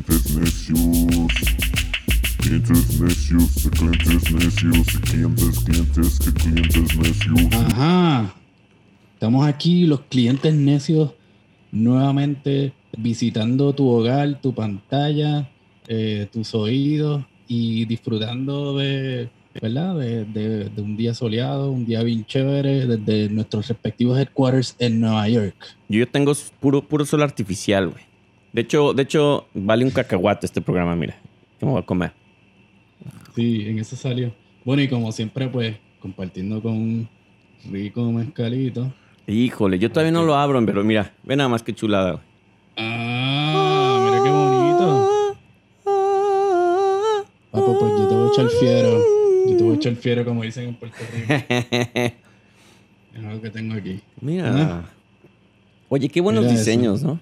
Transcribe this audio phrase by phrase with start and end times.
[0.00, 1.32] clientes necios.
[2.38, 7.54] Clientes necios, clientes necios, clientes, clientes, clientes necios.
[7.54, 8.34] Ajá.
[9.14, 11.12] Estamos aquí, los clientes necios,
[11.70, 15.48] nuevamente visitando tu hogar, tu pantalla,
[15.88, 19.28] eh, tus oídos y disfrutando de,
[19.60, 19.96] ¿verdad?
[19.98, 25.00] De, de- de un día soleado, un día bien chévere, desde nuestros respectivos headquarters en
[25.00, 25.54] Nueva York.
[25.88, 28.02] Yo tengo puro, puro sol artificial, güey.
[28.52, 31.16] De hecho, de hecho, vale un cacahuate este programa, mira.
[31.58, 32.12] Que me voy a comer.
[33.34, 34.32] Sí, en eso salió.
[34.64, 37.08] Bueno, y como siempre, pues, compartiendo con un
[37.70, 38.92] rico mezcalito.
[39.26, 42.20] Híjole, yo todavía no lo abro, pero mira, ve nada más que chulada.
[42.76, 45.08] Ah, mira qué bonito.
[47.50, 48.98] Papo, pues yo te voy a echar fiero.
[49.48, 51.32] Yo te voy a echar fiero, como dicen en Puerto Rico.
[53.14, 54.00] Es algo que tengo aquí.
[54.22, 54.84] Mira.
[55.90, 56.60] Oye, qué buenos Mira eso.
[56.64, 57.20] diseños, ¿no?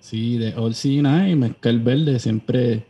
[0.00, 2.84] Sí, de All Sea Night, Mezcal Verde, siempre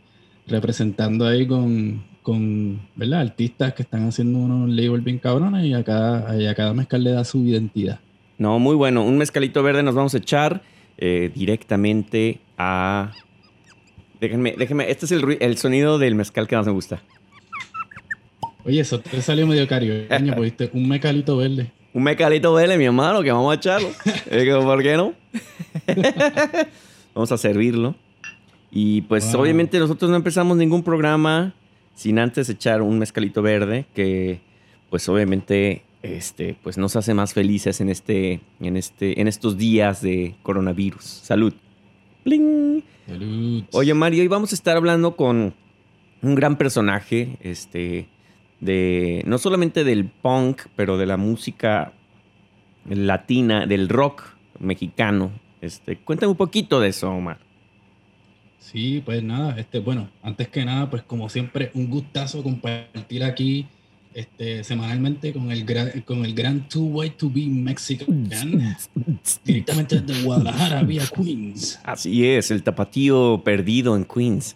[0.47, 3.21] representando ahí con, con ¿verdad?
[3.21, 7.03] artistas que están haciendo unos labels bien cabrones y a cada, y a cada mezcal
[7.03, 7.99] le da su identidad.
[8.37, 9.03] No, muy bueno.
[9.03, 10.61] Un mezcalito verde nos vamos a echar
[10.97, 13.11] eh, directamente a.
[14.21, 14.89] Déjenme, déjenme.
[14.89, 17.01] Este es el, el sonido del mezcal que más me gusta.
[18.65, 21.71] Oye, eso te salió medio caribeño, pues viste, un mezcalito verde.
[21.93, 23.89] Un mezcalito verde, mi hermano, que vamos a echarlo.
[24.29, 25.13] Que, ¿Por qué no?
[27.19, 27.95] vamos a servirlo.
[28.71, 29.41] Y pues Wow.
[29.41, 31.53] obviamente nosotros no empezamos ningún programa
[31.95, 34.39] sin antes echar un mezcalito verde que
[34.89, 40.01] pues obviamente este pues nos hace más felices en este en este en estos días
[40.01, 41.03] de coronavirus.
[41.03, 41.53] Salud.
[42.23, 42.83] ¡Pling!
[43.07, 43.63] Salud.
[43.73, 45.53] Oye, Mario, hoy vamos a estar hablando con
[46.21, 48.07] un gran personaje, este,
[48.59, 51.93] de, no solamente del punk, pero de la música
[52.87, 54.23] latina, del rock
[54.59, 55.31] mexicano.
[55.61, 57.39] Este, cuéntame un poquito de eso, Omar.
[58.59, 63.65] Sí, pues nada, este, bueno, antes que nada, pues como siempre, un gustazo compartir aquí
[64.13, 68.29] este, semanalmente con el gran, con el gran Too White to Be Mexican,
[69.45, 71.79] directamente desde Guadalajara, vía Queens.
[71.83, 74.55] Así es, el tapatío perdido en Queens.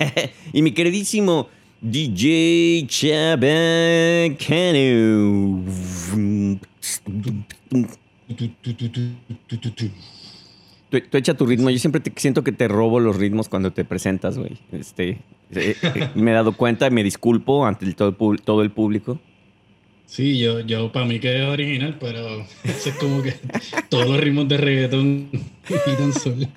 [0.52, 1.48] y mi queridísimo
[1.80, 3.52] DJ Chabacano.
[10.92, 11.70] Tú, tú echa tu ritmo.
[11.70, 14.58] Yo siempre te, siento que te robo los ritmos cuando te presentas, güey.
[14.70, 15.08] Este,
[15.50, 18.70] eh, eh, me he dado cuenta y me disculpo ante el- todo, el todo el
[18.70, 19.18] público.
[20.06, 23.32] Sí, yo, yo para mí que es original, pero eso es como que
[23.88, 26.48] todos los ritmos de reggaetón y dancehall.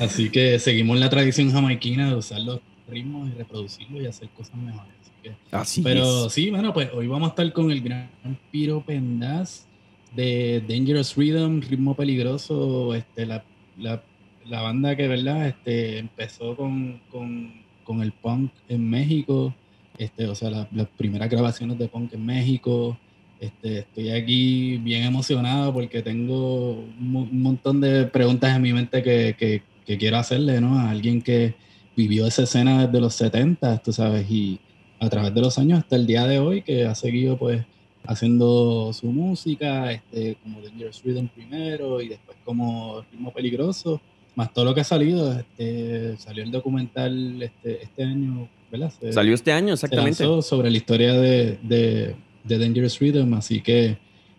[0.00, 4.54] Así que seguimos la tradición jamaiquina de usar los ritmos y reproducirlos y hacer cosas
[4.56, 4.92] mejores.
[5.02, 6.32] Así que Así Pero es.
[6.32, 8.08] sí, bueno, pues hoy vamos a estar con el gran
[8.52, 9.66] Piro Pendaz
[10.14, 13.44] de Dangerous Rhythm, Ritmo Peligroso, este, la,
[13.78, 14.02] la,
[14.46, 15.48] la banda que, ¿verdad?
[15.48, 17.52] Este, empezó con, con,
[17.84, 19.54] con el punk en México,
[19.98, 22.98] este, o sea, la- las primeras grabaciones de punk en México.
[23.40, 29.02] Este, estoy aquí bien emocionado porque tengo un, un montón de preguntas en mi mente
[29.02, 30.78] que, que- que quiero hacerle, ¿no?
[30.78, 31.54] A alguien que
[31.96, 34.60] vivió esa escena desde los 70, tú sabes, y
[35.00, 37.64] a través de los años hasta el día de hoy, que ha seguido pues
[38.06, 44.00] haciendo su música, este, como Dangerous Rhythm primero y después como Ritmo Peligroso,
[44.36, 48.92] más todo lo que ha salido, este, salió el documental este, este año, ¿verdad?
[48.98, 50.24] Se- Salió este año, exactamente.
[50.42, 53.98] sobre la historia de, de, de Dangerous Rhythm, así que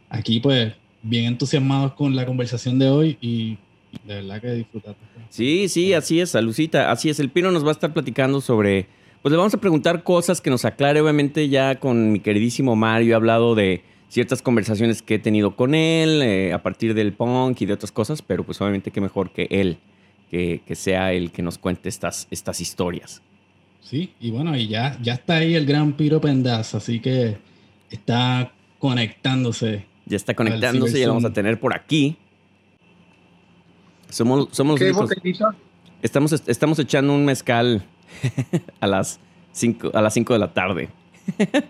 [0.10, 0.74] aquí pues
[1.04, 3.58] bien entusiasmados con la conversación de hoy y
[4.08, 5.02] de verdad que disfrutaste.
[5.30, 6.92] Sí, sí, así es, Salucita.
[6.92, 7.20] Así es.
[7.20, 8.88] El Pino nos va a estar platicando sobre.
[9.22, 11.00] Pues le vamos a preguntar cosas que nos aclare.
[11.00, 15.76] Obviamente, ya con mi queridísimo Mario he hablado de ciertas conversaciones que he tenido con
[15.76, 19.32] él eh, a partir del punk y de otras cosas, pero pues obviamente que mejor
[19.32, 19.78] que él,
[20.30, 23.22] que, que sea el que nos cuente estas, estas historias.
[23.80, 27.38] Sí, y bueno, y ya, ya está ahí el gran Piro Pendaz, así que
[27.90, 29.86] está conectándose.
[30.08, 32.18] Ya está conectándose, ya lo vamos a tener por aquí.
[34.10, 35.56] Somos, somos los ¿Qué botellita?
[36.02, 37.86] Estamos, estamos echando un mezcal
[38.80, 39.20] a las
[39.54, 40.90] 5 a las cinco de la tarde.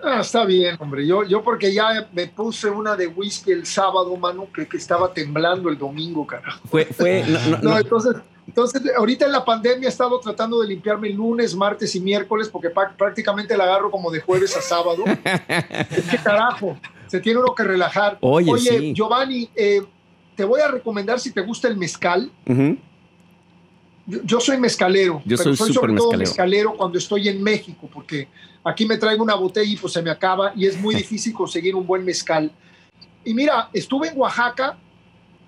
[0.03, 1.05] Ah, está bien, hombre.
[1.05, 5.13] Yo, yo porque ya me puse una de whisky el sábado, mano, que, que estaba
[5.13, 6.61] temblando el domingo, carajo.
[6.69, 7.77] Fue, fue, no, no, No, no.
[7.77, 8.15] entonces,
[8.47, 12.69] entonces, ahorita en la pandemia he estado tratando de limpiarme lunes, martes y miércoles porque
[12.69, 15.03] prácticamente la agarro como de jueves a sábado.
[15.89, 16.77] es que carajo,
[17.07, 18.17] se tiene uno que relajar.
[18.21, 18.93] Oye, sí.
[18.93, 19.81] Giovanni, eh,
[20.35, 22.31] te voy a recomendar si te gusta el mezcal.
[24.11, 26.29] Yo, yo soy mezcalero, Yo pero soy soy, sobre súper todo mezcalero.
[26.29, 28.27] mezcalero cuando estoy en México, porque
[28.63, 31.75] aquí me traigo una botella y pues se me acaba y es muy difícil conseguir
[31.75, 32.51] un buen mezcal.
[33.23, 34.77] Y mira, estuve en Oaxaca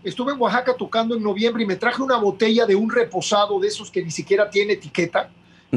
[0.03, 3.67] estuve en Oaxaca tocando en noviembre y me traje una botella de un reposado de
[3.69, 5.29] esos que ni siquiera tiene etiqueta,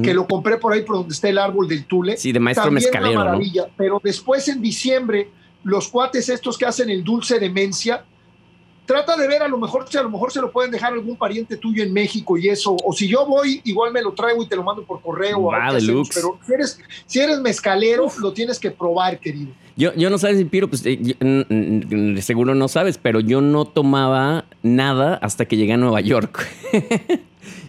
[0.03, 2.19] que lo compré por ahí por donde está el árbol del Tule.
[2.19, 3.25] Sí, de maestro También mezcalero, una ¿no?
[3.31, 3.67] maravilla.
[3.79, 5.31] Pero después en diciembre,
[5.65, 8.05] los cuates estos que hacen el dulce de mencia,
[8.87, 10.95] trata de ver a lo mejor si a lo mejor se lo pueden dejar a
[10.95, 12.77] algún pariente tuyo en México y eso.
[12.85, 15.53] O si yo voy, igual me lo traigo y te lo mando por correo.
[15.53, 15.87] a hacemos.
[15.87, 16.15] deluxe.
[16.15, 19.49] Pero si eres, si eres mezcalero, lo tienes que probar, querido.
[19.77, 24.47] Yo, yo no sabes, Piro, pues eh, yo- seguro no sabes, pero yo no tomaba
[24.63, 26.47] nada hasta que llegué a Nueva York.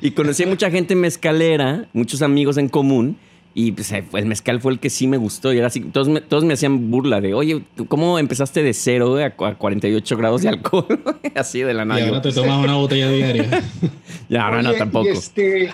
[0.02, 3.18] y conocí a mucha gente mezcalera, muchos amigos en común.
[3.59, 5.51] Y pues, eh, el mezcal fue el que sí me gustó.
[5.51, 8.71] Y era así, todos me, todos me hacían burla de, oye, ¿tú ¿cómo empezaste de
[8.75, 10.86] cero güey, a, cu- a 48 grados de alcohol?
[11.36, 12.01] así de la Y nada.
[12.06, 13.63] ahora Yo, te tomas una botella diaria.
[14.30, 15.07] Ya, no, no, tampoco.
[15.07, 15.74] y este,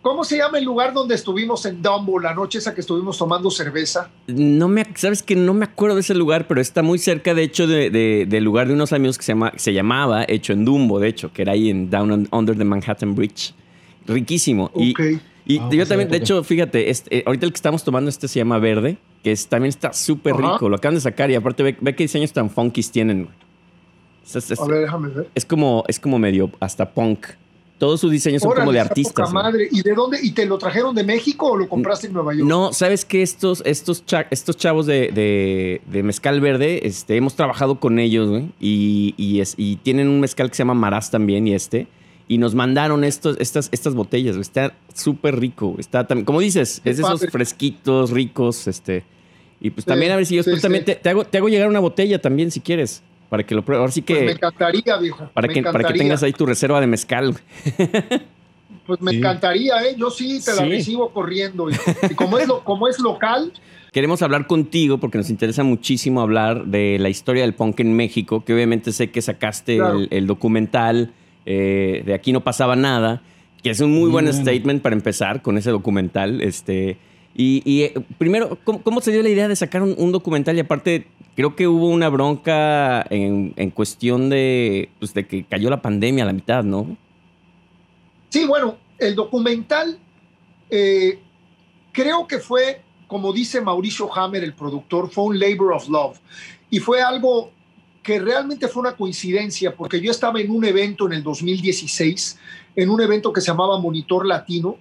[0.00, 3.50] ¿Cómo se llama el lugar donde estuvimos en Dumbo la noche esa que estuvimos tomando
[3.50, 4.10] cerveza?
[4.28, 7.42] No me, sabes que no me acuerdo de ese lugar, pero está muy cerca, de
[7.42, 10.64] hecho, de- de- del lugar de unos amigos que se, llama, se llamaba Hecho en
[10.64, 13.54] Dumbo, de hecho, que era ahí en Down Under the Manhattan Bridge.
[14.06, 14.70] Riquísimo.
[14.76, 15.00] Y, Ok.
[15.46, 18.08] Y Ah, yo pues, también, de hecho, fíjate, este, eh, ahorita el que estamos tomando
[18.08, 20.68] este se llama Verde, que es, también está súper rico.
[20.68, 23.28] Lo acaban de sacar y aparte ve, ve qué diseños tan funkies tienen.
[24.26, 25.28] Es, es- es- A ver, déjame ver.
[25.34, 27.26] es como, es como medio hasta punk.
[27.76, 29.32] Todos sus diseños son como de artistas.
[29.32, 29.68] madre.
[29.70, 30.18] ¿Y de dónde?
[30.22, 32.48] ¿Y te lo trajeron de México o lo compraste en Nueva York?
[32.48, 37.34] No, sabes que estos, estos, cha- estos chavos de, de- de mezcal verde, este, hemos
[37.34, 41.10] trabajado con ellos, güey, y, y, es- y tienen un mezcal que se llama Marás
[41.10, 41.88] también, y este,
[42.28, 46.90] y nos mandaron estos, estas, estas botellas, está súper rico, está también, como dices, Qué
[46.90, 49.04] es de esos fresquitos, ricos, este,
[49.60, 51.38] y pues Sí, también a ver si yo sí, después también te, te hago, te
[51.38, 54.26] hago llegar una botella también, si quieres, para que lo pruebes, ahora sí Pues me
[54.26, 55.28] que, encantaría, viejo.
[55.34, 57.42] para me que, para que tengas ahí tu reserva de mezcal, güey.
[58.86, 59.16] Pues me Sí.
[59.18, 59.94] encantaría, ¿eh?
[59.96, 60.68] Yo sí te la Sí.
[60.68, 61.70] recibo corriendo.
[61.70, 61.74] Y,
[62.10, 63.52] y como, es lo, como es local,
[63.92, 68.44] Queremos hablar contigo porque nos interesa muchísimo hablar de la historia del punk en México,
[68.44, 69.98] que obviamente sé que sacaste Claro.
[70.00, 71.12] el, el documental
[71.46, 73.22] eh, de Aquí no pasaba nada,
[73.62, 76.40] que es un muy buen statement para empezar con ese documental.
[76.40, 76.98] Este,
[77.34, 80.56] y, y, eh, primero, ¿cómo, cómo se dio la idea de sacar un, un documental?
[80.56, 85.70] Y aparte, creo que hubo una bronca en, en cuestión de, pues, de que cayó
[85.70, 86.96] la pandemia a la mitad, ¿no?
[88.28, 89.98] Sí, bueno, el documental
[90.70, 91.18] eh,
[91.92, 96.18] creo que fue, como dice Mauricio Hammer, el productor, fue un labor of love.
[96.70, 97.52] Y fue algo
[98.04, 102.38] que realmente fue una coincidencia, porque yo estaba en un evento en el 2016,
[102.76, 104.76] en un evento que se llamaba Monitor Latino,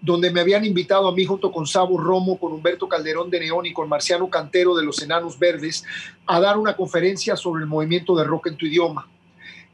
[0.00, 3.66] donde me habían invitado a mí junto con Sabo Romo, con Humberto Calderón de Neón
[3.66, 5.84] y con Marciano Cantero de los Enanos Verdes,
[6.24, 9.08] a dar una conferencia sobre el movimiento de rock en tu idioma.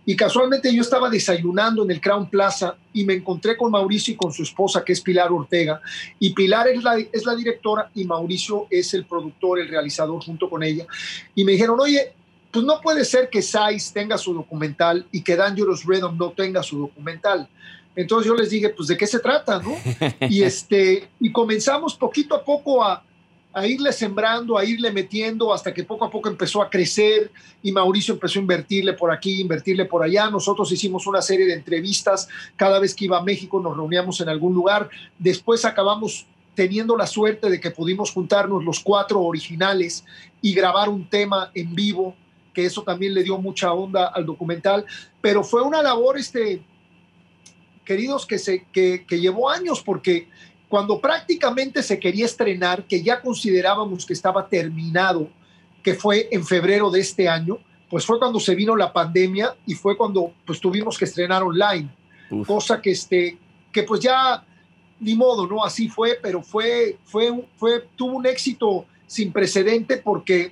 [0.06, 4.16] Y casualmente yo estaba desayunando en el Crown Plaza y me encontré con Mauricio y
[4.16, 5.80] con su esposa, que es Pilar Ortega.
[6.18, 10.48] Y Pilar es la, es la directora y Mauricio es el productor, el realizador junto
[10.48, 10.86] con ella.
[11.34, 12.12] Y me dijeron, oye,
[12.54, 16.62] pues no puede ser que Sais tenga su documental y que Dangerous Rhythm no tenga
[16.62, 17.48] su documental.
[17.96, 19.74] Entonces yo les dije, pues de qué se trata, ¿no?
[20.30, 23.02] Y, este, y comenzamos poquito a poco a,
[23.52, 27.72] a irle sembrando, a irle metiendo, hasta que poco a poco empezó a crecer y
[27.72, 30.30] Mauricio empezó a invertirle por aquí, invertirle por allá.
[30.30, 34.28] Nosotros hicimos una serie de entrevistas cada vez que iba a México, nos reuníamos en
[34.28, 34.88] algún lugar.
[35.18, 36.24] Después acabamos
[36.54, 40.04] teniendo la suerte de que pudimos juntarnos los cuatro originales
[40.40, 42.14] y grabar un tema en vivo,
[42.54, 44.86] que eso también le dio mucha onda al documental,
[45.20, 46.62] pero fue una labor, este,
[47.84, 50.28] queridos, que, se, que, que llevó años, porque
[50.68, 55.28] cuando prácticamente se quería estrenar, que ya considerábamos que estaba terminado,
[55.82, 57.58] que fue en febrero de este año,
[57.90, 61.94] pues fue cuando se vino la pandemia y fue cuando pues tuvimos que estrenar online,
[62.30, 62.46] Uf.
[62.46, 63.38] cosa que este
[63.70, 64.44] que pues ya
[64.98, 70.50] ni modo, no así fue, pero fue fue fue tuvo un éxito sin precedente porque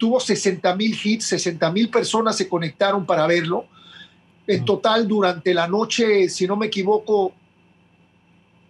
[0.00, 3.66] tuvo 60 mil hits, 60 mil personas se conectaron para verlo.
[4.46, 7.34] En total, durante la noche, si no me equivoco,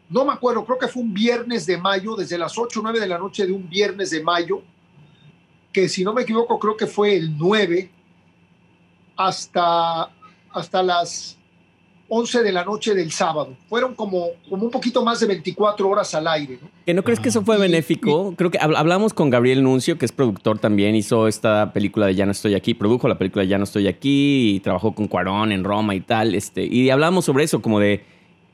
[0.08, 2.98] no me acuerdo, creo que fue un viernes de mayo, desde las 8 o 9
[2.98, 4.60] de la noche de un viernes de mayo,
[5.72, 7.88] que si no me equivoco, creo que fue el 9,
[9.16, 10.10] hasta,
[10.50, 11.38] hasta las
[12.12, 13.56] 11 de la noche del sábado.
[13.68, 16.58] Fueron como, como un poquito más de 24 horas al aire.
[16.60, 16.68] ¿no?
[16.84, 18.34] ¿Que no crees que eso fue Y- benéfico?
[18.36, 22.16] Creo que habl- hablamos con Gabriel Nuncio, que es productor también, hizo esta película de
[22.16, 25.06] Ya no estoy aquí, produjo la película de Ya no estoy aquí y trabajó con
[25.06, 26.34] Cuarón en Roma y tal.
[26.34, 28.02] Este, y hablamos sobre eso, como de,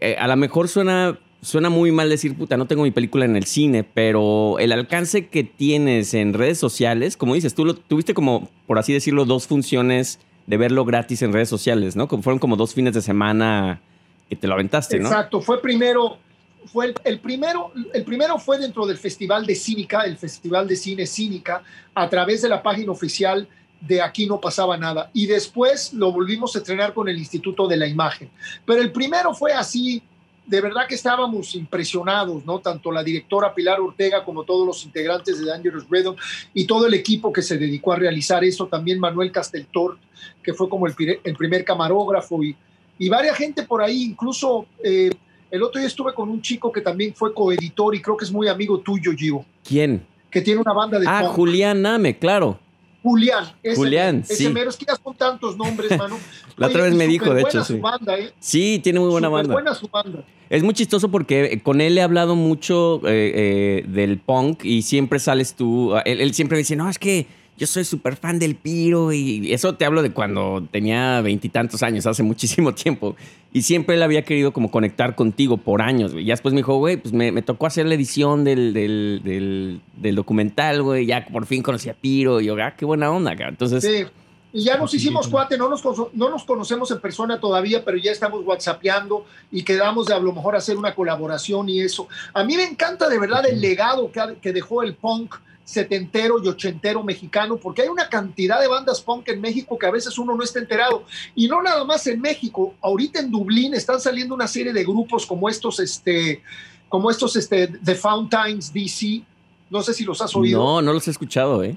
[0.00, 3.36] eh, a lo mejor suena, suena muy mal decir, puta, no tengo mi película en
[3.36, 8.12] el cine, pero el alcance que tienes en redes sociales, como dices, tú lo, tuviste
[8.12, 12.08] como, por así decirlo, dos funciones de verlo gratis en redes sociales, ¿no?
[12.08, 13.80] Como fueron como dos fines de semana
[14.28, 15.08] que te lo aventaste, ¿no?
[15.08, 16.18] Exacto, fue primero,
[16.66, 20.76] fue el, el primero, el primero fue dentro del Festival de Cínica, el Festival de
[20.76, 21.62] Cine Cínica,
[21.94, 23.48] a través de la página oficial
[23.80, 25.10] de aquí no pasaba nada.
[25.12, 28.30] Y después lo volvimos a estrenar con el Instituto de la Imagen.
[28.64, 30.02] Pero el primero fue así,
[30.46, 32.60] de verdad que estábamos impresionados, ¿no?
[32.60, 36.14] Tanto la directora Pilar Ortega como todos los integrantes de Dangerous Rhythm
[36.54, 39.98] y todo el equipo que se dedicó a realizar eso, también Manuel Casteltor,
[40.42, 42.56] que fue como el, primer camarógrafo y,
[42.98, 45.10] y varias gente por ahí, incluso eh,
[45.50, 48.32] el otro día estuve con un chico que también fue coeditor y creo que es
[48.32, 49.44] muy amigo tuyo, Gio.
[49.64, 50.06] ¿Quién?
[50.30, 51.06] Que tiene una banda de...
[51.08, 52.58] Ah, Julián Name, claro.
[53.06, 53.44] Julián.
[53.62, 54.48] Ese, Julián, ese sí.
[54.48, 56.18] Mero, es que ya son tantos nombres, mano.
[56.56, 57.78] La otra vez me dijo, de hecho, sí.
[57.78, 58.32] Banda, ¿eh?
[58.40, 59.52] Sí, tiene muy buena banda.
[59.52, 60.25] buena su banda.
[60.50, 65.20] Es muy chistoso porque con él he hablado mucho eh, eh, del punk y siempre
[65.20, 65.94] sales tú.
[66.04, 69.52] Él, él, siempre me dice, no, es que yo soy súper fan del Piro y
[69.52, 73.16] eso te hablo de cuando tenía veintitantos años, hace muchísimo tiempo.
[73.52, 76.26] Y siempre él había querido como conectar contigo por años, güey.
[76.26, 79.80] Ya después me dijo, güey, pues me, me, tocó hacer la edición del, del, del,
[79.96, 81.06] del documental, güey.
[81.06, 83.50] Ya por fin conocí a Piro y yo, ah, qué buena onda, cara.
[83.50, 83.82] Entonces...
[83.82, 84.04] Sí.
[84.52, 85.84] Y ya nos hicimos cuate, no nos,
[86.14, 90.32] no nos conocemos en persona todavía, pero ya estamos whatsappeando y quedamos de a lo
[90.32, 92.08] mejor hacer una colaboración y eso.
[92.32, 95.34] A mí me encanta de verdad el legado que, que dejó el punk
[95.66, 99.90] setentero y ochentero mexicano, porque hay una cantidad de bandas punk en México que a
[99.90, 101.04] veces uno no está enterado.
[101.35, 105.26] Y no nada más en México, ahorita en Dublín están saliendo una serie de grupos
[105.26, 106.40] como estos, este,
[106.88, 109.23] como estos, este, The Fountains DC.
[109.68, 110.62] No sé si los has oído.
[110.62, 111.76] No, no los he escuchado, ¿eh?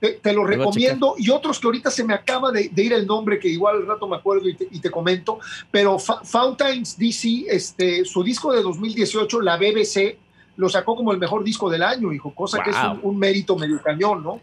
[0.00, 1.14] Te, te lo recomiendo.
[1.18, 3.86] Y otros que ahorita se me acaba de, de, ir el nombre, que igual al
[3.86, 5.40] rato me acuerdo y te, y te comento.
[5.70, 10.16] Pero Fountains DC, este, su disco de 2018, la BBC,
[10.56, 12.64] lo sacó como el mejor disco del año, hijo, cosa wow.
[12.64, 14.40] que es un, un, mérito medio cañón, ¿no?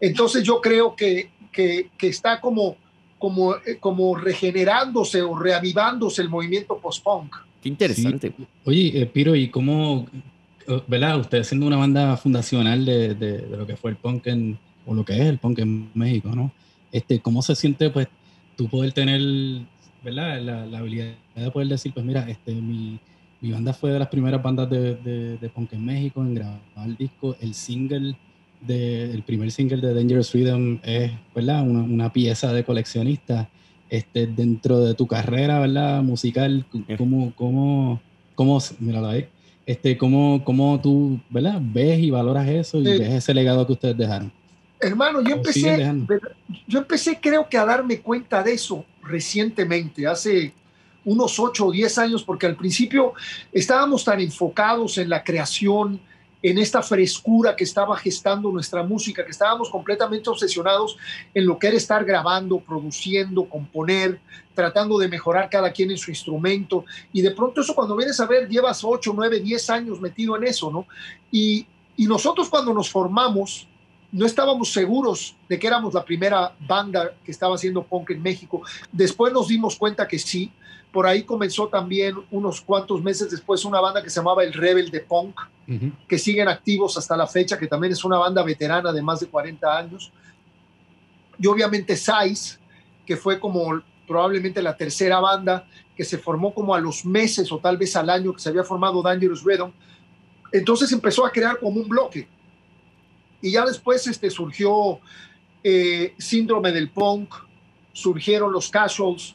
[0.00, 2.76] Entonces yo creo que, que, que está como,
[3.18, 7.36] como, como regenerándose o reavivándose el movimiento post-punk.
[7.62, 8.32] Qué interesante.
[8.36, 8.46] Sí.
[8.64, 10.08] Oye, eh, Piro, ¿y cómo,
[10.88, 11.20] verdad?
[11.20, 14.94] Usted siendo una banda fundacional de, de, de, lo que fue el punk en, o
[14.94, 16.50] lo que es el punk en México, ¿no?
[16.90, 18.08] Este, ¿Cómo se siente, pues,
[18.56, 19.20] tú poder tener,
[20.02, 20.40] ¿verdad?
[20.40, 22.98] La, la habilidad de poder decir, pues, mira, este, mi
[23.42, 26.60] mi banda fue de las primeras bandas de, de, de punk en México en grabar
[26.86, 27.36] el disco.
[27.40, 28.16] El single,
[28.60, 31.62] de, el primer single de Dangerous Freedom es ¿verdad?
[31.62, 33.48] Una, una, pieza de coleccionista.
[33.90, 36.02] Este, dentro de tu carrera ¿verdad?
[36.02, 36.64] musical,
[36.96, 38.00] ¿cómo, cómo,
[38.34, 39.28] cómo, míralo ahí,
[39.66, 41.60] este, cómo, cómo tú ¿verdad?
[41.60, 42.98] ves y valoras eso y sí.
[42.98, 44.32] ves ese legado que ustedes dejaron?
[44.80, 45.94] Hermano, yo empecé,
[46.66, 50.54] yo empecé creo que a darme cuenta de eso recientemente, hace
[51.04, 53.14] unos 8 o 10 años, porque al principio
[53.52, 56.00] estábamos tan enfocados en la creación,
[56.42, 60.96] en esta frescura que estaba gestando nuestra música, que estábamos completamente obsesionados
[61.32, 64.20] en lo que era estar grabando, produciendo, componer,
[64.54, 66.84] tratando de mejorar cada quien en su instrumento.
[67.12, 70.44] Y de pronto eso cuando vienes a ver, llevas 8, 9, 10 años metido en
[70.44, 70.86] eso, ¿no?
[71.30, 71.66] Y,
[71.96, 73.68] y nosotros cuando nos formamos,
[74.10, 78.62] no estábamos seguros de que éramos la primera banda que estaba haciendo punk en México.
[78.90, 80.52] Después nos dimos cuenta que sí.
[80.92, 84.90] Por ahí comenzó también unos cuantos meses después una banda que se llamaba El Rebel
[84.90, 85.92] de Punk, uh -huh.
[86.06, 89.26] que siguen activos hasta la fecha, que también es una banda veterana de más de
[89.26, 90.12] 40 años.
[91.38, 92.58] Y obviamente Size,
[93.06, 97.58] que fue como probablemente la tercera banda que se formó como a los meses o
[97.58, 99.72] tal vez al año que se había formado Dangerous Rhythm.
[100.52, 102.28] Entonces empezó a crear como un bloque
[103.42, 105.00] y ya después este, surgió
[105.64, 107.34] eh, Síndrome del Punk,
[107.92, 109.34] surgieron los Casuals,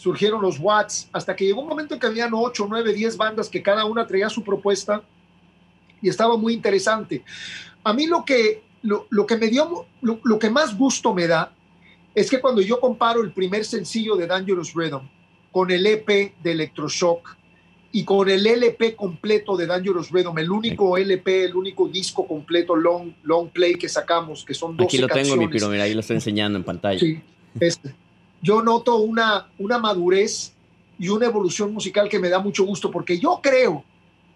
[0.00, 3.50] surgieron los Watts, hasta que llegó un momento en que habían 8, 9, 10 bandas
[3.50, 5.02] que cada una traía su propuesta
[6.00, 7.22] y estaba muy interesante.
[7.84, 11.26] A mí lo que, lo, lo que me dio, lo, lo, que más gusto me
[11.26, 11.52] da
[12.14, 15.06] es que cuando yo comparo el primer sencillo de Dangerous Rhythm
[15.52, 17.36] con el EP de Electroshock,
[17.92, 22.76] y con el LP completo de Dangerous Rhythm, el único LP, el único disco completo
[22.76, 25.32] long, long play que sacamos, que son 12 Aquí lo canciones.
[25.32, 27.00] tengo, mi piro, mira, ahí lo estoy enseñando en pantalla.
[27.00, 27.20] Sí,
[27.58, 27.92] este,
[28.42, 30.52] yo noto una, una madurez
[30.98, 33.84] y una evolución musical que me da mucho gusto, porque yo creo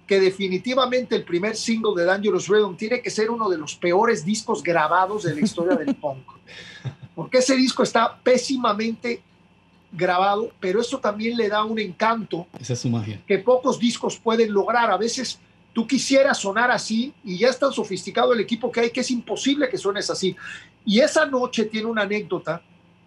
[0.06, 4.25] que definitivamente el primer single de Dangerous Rhythm tiene que ser uno de los peores
[4.25, 6.25] discos grabados de la historia del punk.
[7.14, 9.23] Porque ese disco está pésimamente
[9.92, 12.46] grabado, pero eso también le da un encanto.
[12.58, 13.23] Esa es su magia.
[13.26, 14.90] Que pocos discos pueden lograr.
[14.90, 15.38] A veces
[15.73, 19.11] tú quisieras sonar así y ya es tan sofisticado el equipo que hay que es
[19.11, 20.37] imposible que suenes así.
[20.84, 22.62] Y esa noche tiene una anécdota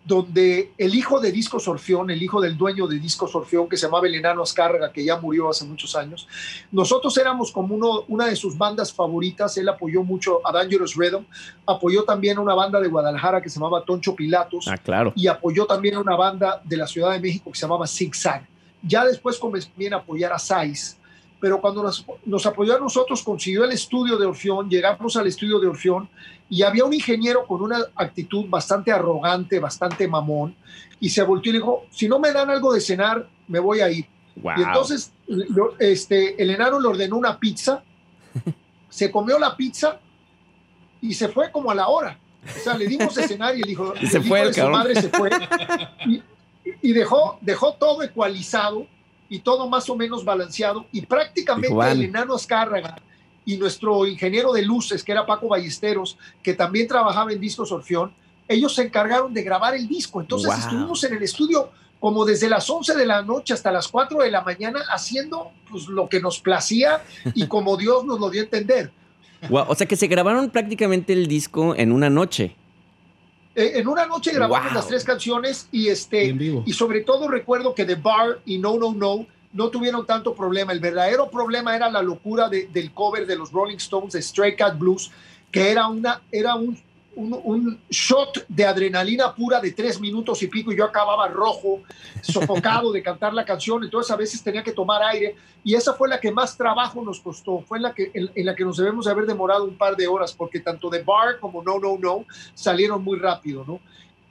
[0.08, 3.88] donde el hijo de Discos Orfeón, el hijo del dueño de Discos Orfeón, que se
[3.88, 6.30] llamaba el enano Azcárraga, que ya murió hace muchos años,
[6.72, 11.26] nosotros éramos como uno, una de sus bandas favoritas, él apoyó mucho a Dangerous Rhythm,
[11.66, 15.12] apoyó también a una banda de Guadalajara que se llamaba Toncho Pilatos, ah, claro.
[15.14, 18.16] y apoyó también a una banda de la Ciudad de México que se llamaba Zig
[18.16, 18.48] Zag.
[18.82, 20.98] Ya después comenzó bien a apoyar a Sais,
[21.40, 25.60] pero cuando nos, nos, apoyó a nosotros, consiguió el estudio de Orfeón, llegamos al estudio
[25.60, 26.10] de Orfeón
[26.50, 30.56] y había un ingeniero con una actitud bastante arrogante, bastante mamón,
[31.00, 33.90] y se volteó y dijo, si no me dan algo de cenar, me voy a
[33.90, 34.08] ir.
[34.36, 35.12] Y entonces
[35.80, 37.84] este, el enano le ordenó una pizza,
[38.90, 40.00] se comió la pizza
[41.02, 42.20] y se fue como a la hora.
[42.44, 45.30] O sea, le dimos de cenar y el hijo, se fue, su madre se fue.
[46.06, 48.88] Y, y, dejó, dejó todo ecualizado
[49.30, 50.86] y todo más o menos balanceado.
[50.92, 52.98] Y prácticamente el enano Azcárraga
[53.46, 58.14] y nuestro ingeniero de luces, que era Paco Ballesteros, que también trabajaba en Discos Orfeón,
[58.48, 60.22] ellos se encargaron de grabar el disco.
[60.22, 61.70] Entonces estuvimos en el estudio
[62.00, 65.88] como desde las 11 de la noche hasta las 4 de la mañana haciendo pues,
[65.88, 67.02] lo que nos placía
[67.34, 68.92] y como Dios nos lo dio a entender.
[69.50, 72.56] o sea que se grabaron prácticamente el disco en una noche.
[73.58, 76.26] Eh, en una noche grabamos las tres canciones y este
[76.64, 80.72] y sobre todo recuerdo que The Bar y No No No no tuvieron tanto problema.
[80.72, 84.78] El verdadero problema era la locura del cover de los Rolling Stones de Stray Cat
[84.78, 85.10] Blues,
[85.52, 86.78] que era una era un
[87.18, 91.82] un, shot de adrenalina pura de tres minutos y pico y yo acababa rojo,
[92.22, 96.08] sofocado de cantar la canción, entonces a veces tenía que tomar aire y esa fue
[96.08, 99.06] la que más trabajo nos costó, fue en la que, en, la que nos debemos
[99.06, 102.26] de haber demorado un par de horas porque tanto The Bar como No, No, No
[102.54, 103.80] salieron muy rápido, ¿no?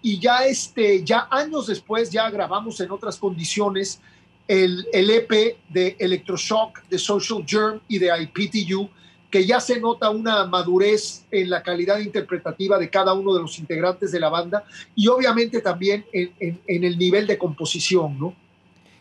[0.03, 4.01] Y ya, este, ya años después ya grabamos en otras condiciones
[4.47, 8.89] el, el EP de Electroshock, de Social Germ y de IPTU,
[9.37, 13.59] que ya se nota una madurez en la calidad interpretativa de cada uno de los
[13.59, 14.65] integrantes de la banda
[14.95, 18.35] y obviamente también en, el nivel de composición, ¿no?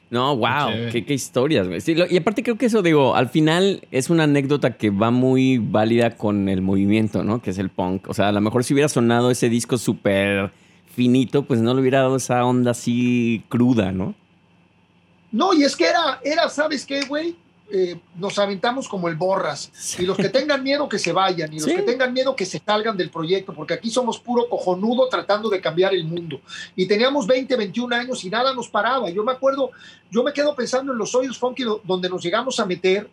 [0.09, 1.87] No, wow, qué, historias.
[1.87, 6.17] y aparte creo que eso, digo, al final es una anécdota que va muy válida
[6.17, 7.41] con el movimiento, ¿no?
[7.41, 8.09] Que es el punk.
[8.09, 10.51] O sea, a lo mejor si hubiera sonado ese disco súper
[10.93, 14.13] finito, pues no le hubiera dado esa onda así cruda, ¿no?
[15.31, 17.37] No, y es que era, era ¿sabes qué, güey?
[17.71, 19.71] Eh, nos aventamos como el borras.
[19.97, 22.59] Y los que tengan miedo que se vayan, y los que tengan miedo que se
[22.59, 26.41] salgan del proyecto, porque aquí somos puro cojonudo tratando de cambiar el mundo.
[26.75, 29.09] Y teníamos 20, 21 años y nada nos paraba.
[29.09, 29.71] Yo me acuerdo,
[30.11, 33.09] yo me quedo pensando en los hoyos funky donde nos llegamos a meter,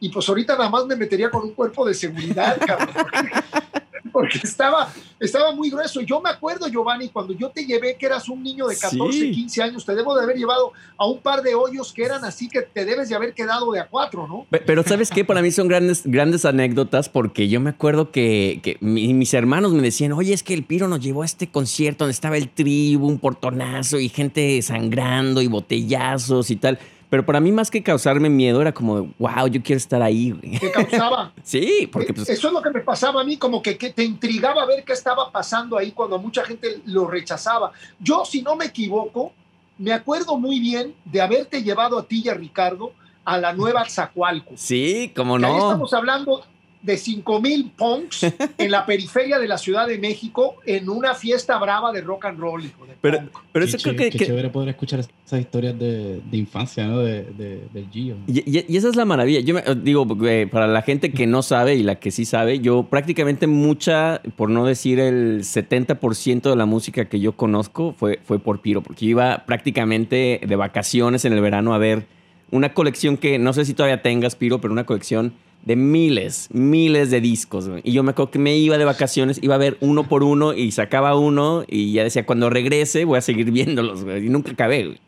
[0.00, 2.94] y pues ahorita nada más me metería con un cuerpo de seguridad, cabrón
[4.12, 6.00] porque estaba, estaba muy grueso.
[6.00, 9.62] Yo me acuerdo, Giovanni, cuando yo te llevé, que eras un niño de 14, 15
[9.62, 12.62] años, te debo de haber llevado a un par de hoyos que eran así que
[12.62, 14.46] te debes de haber quedado de a cuatro, ¿no?
[14.50, 15.24] Pero ¿sabes qué?
[15.24, 20.12] Para mí son grandes, grandes anécdotas porque yo me acuerdo que, mis hermanos me decían,
[20.12, 23.18] oye, es que el Piro nos llevó a este concierto donde estaba el tribu, un
[23.18, 26.78] portonazo y gente sangrando y botellazos y tal.
[27.10, 30.32] Pero para mí, más que causarme miedo, era como, wow, yo quiero estar ahí.
[30.60, 31.32] ¿Qué causaba?
[31.42, 32.12] sí, porque.
[32.12, 34.84] Pues, Eso es lo que me pasaba a mí, como que, que, te intrigaba ver
[34.84, 37.72] qué estaba pasando ahí cuando mucha gente lo rechazaba.
[37.98, 39.32] Yo, si no me equivoco,
[39.78, 42.92] me acuerdo muy bien de haberte llevado a ti y a Ricardo
[43.24, 44.52] a la nueva Zacualco.
[44.56, 45.48] Sí, como no.
[45.48, 46.44] Ahí estamos hablando
[46.82, 48.26] de 5 mil punks
[48.58, 52.38] en la periferia de la Ciudad de México en una fiesta brava de rock and
[52.38, 52.62] roll.
[53.00, 53.20] pero,
[53.52, 57.00] pero eso creo que, qué chévere poder escuchar esas historias de, de infancia, ¿no?
[57.00, 58.16] De, de, del Gio.
[58.26, 59.40] Y, y, esa es la maravilla.
[59.40, 60.06] Yo digo,
[60.50, 64.50] para la gente que no sabe y la que sí sabe, yo prácticamente mucha, por
[64.50, 69.04] no decir el 70% de la música que yo conozco fue, fue por Piro, porque
[69.04, 72.06] iba prácticamente de vacaciones en el verano a ver
[72.50, 77.10] una colección que no sé si todavía tengas, Piro, pero una colección de miles, miles
[77.10, 77.70] de discos.
[77.82, 80.54] Y yo me acuerdo que me iba de vacaciones, iba a ver uno por uno
[80.54, 84.98] y sacaba uno y ya decía, cuando regrese voy a seguir viéndolos, Y nunca acabé,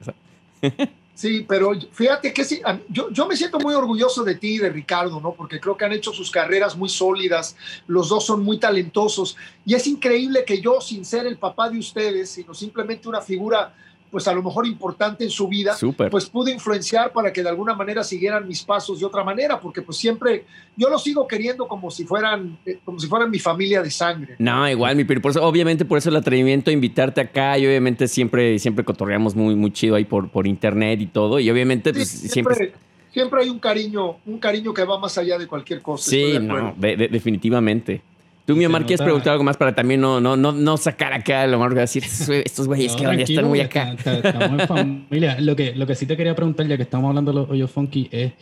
[1.20, 4.70] Sí, pero fíjate que sí, yo, yo me siento muy orgulloso de ti y de
[4.70, 5.34] Ricardo, ¿no?
[5.34, 9.36] Porque creo que han hecho sus carreras muy sólidas, los dos son muy talentosos
[9.66, 13.74] y es increíble que yo, sin ser el papá de ustedes, sino simplemente una figura
[14.10, 15.76] pues a lo mejor importante en su vida,
[16.10, 19.82] pues pude influenciar para que de alguna manera siguieran mis pasos de otra manera, porque
[19.82, 20.44] pues siempre
[20.76, 24.34] yo los sigo queriendo como si fueran eh, como si fueran mi familia de sangre.
[24.38, 28.08] No, igual, mi por eso, obviamente por eso el atrevimiento a invitarte acá y obviamente
[28.08, 32.08] siempre siempre cotorreamos muy muy chido ahí por por internet y todo y obviamente pues,
[32.08, 32.72] siempre,
[33.12, 36.10] siempre hay un cariño, un cariño que va más allá de cualquier cosa.
[36.10, 38.02] Sí, no, definitivamente.
[38.46, 41.46] Tú, mi Omar, ¿quieres preguntar algo más para también no, no, no, no sacar acá
[41.46, 43.92] lo más decir estos güeyes que ya están muy acá?
[43.92, 45.40] Estamos en familia.
[45.40, 47.70] Lo que, lo que sí te quería preguntar, ya que estamos hablando de los hoyos
[47.70, 48.32] funky, es,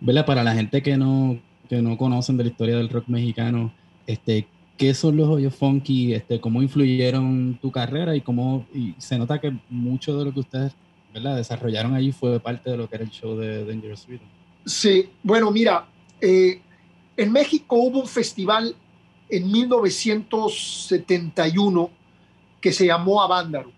[0.00, 0.24] ¿verdad?
[0.24, 1.38] Para la gente que no,
[1.68, 3.72] que no conocen de la historia del rock mexicano,
[4.06, 6.14] este, ¿qué son los hoyos funky?
[6.14, 8.14] Este, ¿Cómo influyeron tu carrera?
[8.14, 10.72] Y cómo y se nota que mucho de lo que ustedes
[11.16, 11.36] ¿verdad?
[11.36, 14.26] desarrollaron allí fue parte de lo que era el show de Dangerous Rhythm.
[14.66, 15.86] Sí, bueno, mira,
[16.20, 16.60] eh,
[17.16, 18.74] en México hubo un festival
[19.28, 21.90] en 1971
[22.60, 23.72] que se llamó Avándaro.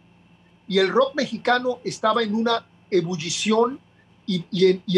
[0.66, 3.78] Y el rock mexicano estaba en una ebullición
[4.26, 4.44] y,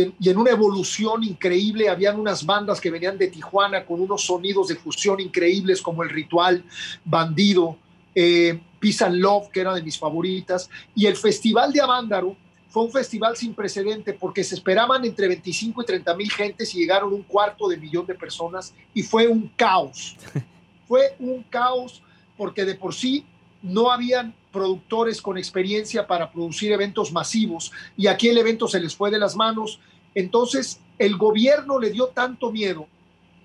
[0.00, 1.88] en, una evolución increíble.
[1.88, 6.10] Habían unas bandas que venían de Tijuana con unos sonidos de fusión increíbles como El
[6.10, 6.64] Ritual,
[7.04, 7.76] Bandido,
[8.14, 12.36] eh, Peace and Love, que era de mis favoritas, y el Festival de Avándaro
[12.70, 16.78] fue un festival sin precedente porque se esperaban entre 25 y 30 mil gentes y
[16.78, 20.16] llegaron un cuarto de millón de personas y fue un caos.
[20.88, 22.00] fue un caos
[22.36, 23.26] porque de por sí
[23.60, 28.94] no habían productores con experiencia para producir eventos masivos y aquí el evento se les
[28.94, 29.80] fue de las manos.
[30.14, 32.86] Entonces el gobierno le dio tanto miedo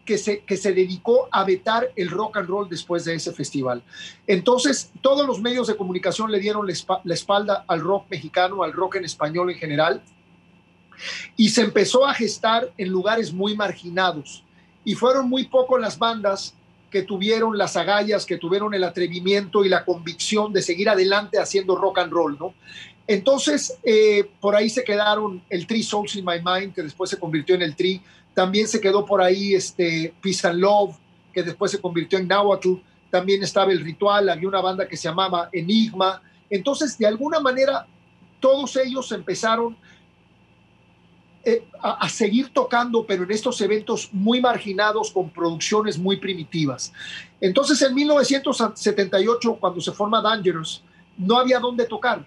[0.06, 3.84] que se, que se dedicó a vetar el rock and roll después de ese festival.
[4.28, 8.96] Entonces todos los medios de comunicación le dieron la espalda al rock mexicano, al rock
[8.96, 10.04] en español en general,
[11.36, 14.44] y se empezó a gestar en lugares muy marginados.
[14.84, 16.54] Y fueron muy pocos las bandas
[16.92, 21.76] que tuvieron las agallas, que tuvieron el atrevimiento y la convicción de seguir adelante haciendo
[21.76, 22.54] rock and roll, ¿no?
[23.08, 27.20] Entonces, eh, por ahí se quedaron el Tree Souls in My Mind, que después se
[27.20, 28.02] convirtió en el Tree.
[28.36, 30.96] También se quedó por ahí este Peace and Love,
[31.34, 32.76] que después se convirtió en Nahuatl.
[33.10, 36.22] También estaba el Ritual, había una banda que se llamaba Enigma.
[36.50, 37.88] Entonces, de alguna manera,
[38.42, 39.78] todos ellos empezaron
[41.46, 46.92] eh, a, seguir tocando, pero en estos eventos muy marginados con producciones muy primitivas.
[47.40, 50.84] Entonces, en 1978, cuando se forma Dangerous,
[51.18, 52.26] no había dónde tocar.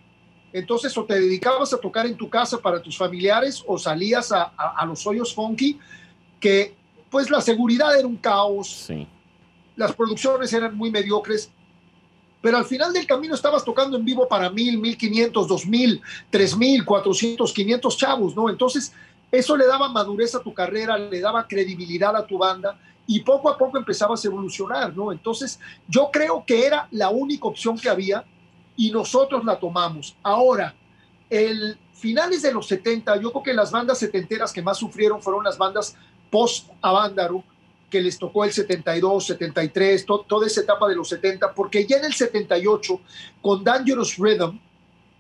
[0.53, 4.45] Entonces, o te dedicabas a tocar en tu casa para tus familiares o salías a,
[4.45, 5.79] a los hoyos funky,
[6.41, 6.75] que
[7.11, 8.89] pues la seguridad era un caos,
[9.77, 11.51] las producciones eran muy mediocres,
[12.41, 16.01] pero al final del camino estabas tocando en vivo para mil, mil quinientos, dos mil,
[16.31, 18.49] tres mil, cuatrocientos, quinientos chavos, ¿no?
[18.49, 18.93] Entonces,
[19.31, 23.49] eso le daba madurez a tu carrera, le daba credibilidad a tu banda y poco
[23.49, 25.13] a poco empezabas a evolucionar, ¿no?
[25.13, 28.25] Entonces, yo creo que era la única opción que había
[28.77, 30.15] y nosotros la tomamos.
[30.23, 30.75] Ahora,
[31.29, 35.43] el finales de los 70, yo creo que las bandas setenteras que más sufrieron fueron
[35.43, 35.97] las bandas
[36.31, 37.43] post-Avándaro,
[37.91, 42.05] que les tocó el 72, 73, toda esa etapa de los 70, porque ya en
[42.05, 43.01] el 78,
[43.41, 44.59] con Dangerous Rhythm,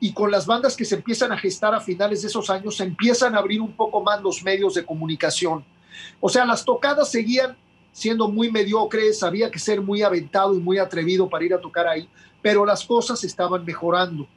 [0.00, 2.84] y con las bandas que se empiezan a gestar a finales de esos años, se
[2.84, 5.64] empiezan a abrir un poco más los medios de comunicación.
[6.20, 7.56] O sea, las tocadas seguían
[7.92, 11.88] siendo muy mediocres, había que ser muy aventado y muy atrevido para ir a tocar
[11.88, 12.08] ahí,
[12.40, 14.28] pero las cosas estaban mejorando.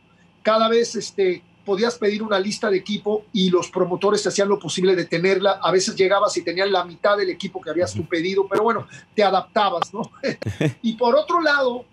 [0.42, 4.94] Cada vez este, podías pedir una lista de equipo y los promotores hacían lo posible
[4.94, 5.52] de tenerla.
[5.64, 8.88] A veces llegabas y tenían la mitad del equipo que habías tu pedido, pero bueno,
[9.16, 10.12] te adaptabas, ¿no?
[10.82, 11.86] y por otro lado,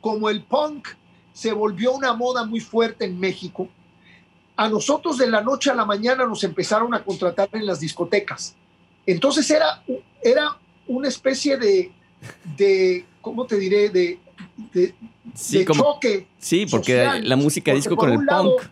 [0.00, 0.86] como el punk
[1.32, 3.68] se volvió una moda muy fuerte en México.
[4.56, 8.54] A nosotros de la noche a la mañana nos empezaron a contratar en las discotecas.
[9.06, 9.82] Entonces era,
[10.22, 11.90] era una especie de,
[12.56, 13.88] de ¿cómo te diré?
[13.88, 14.20] De,
[14.72, 14.94] de,
[15.34, 16.26] choque.
[16.38, 18.62] Sí, porque la música disco con el punk.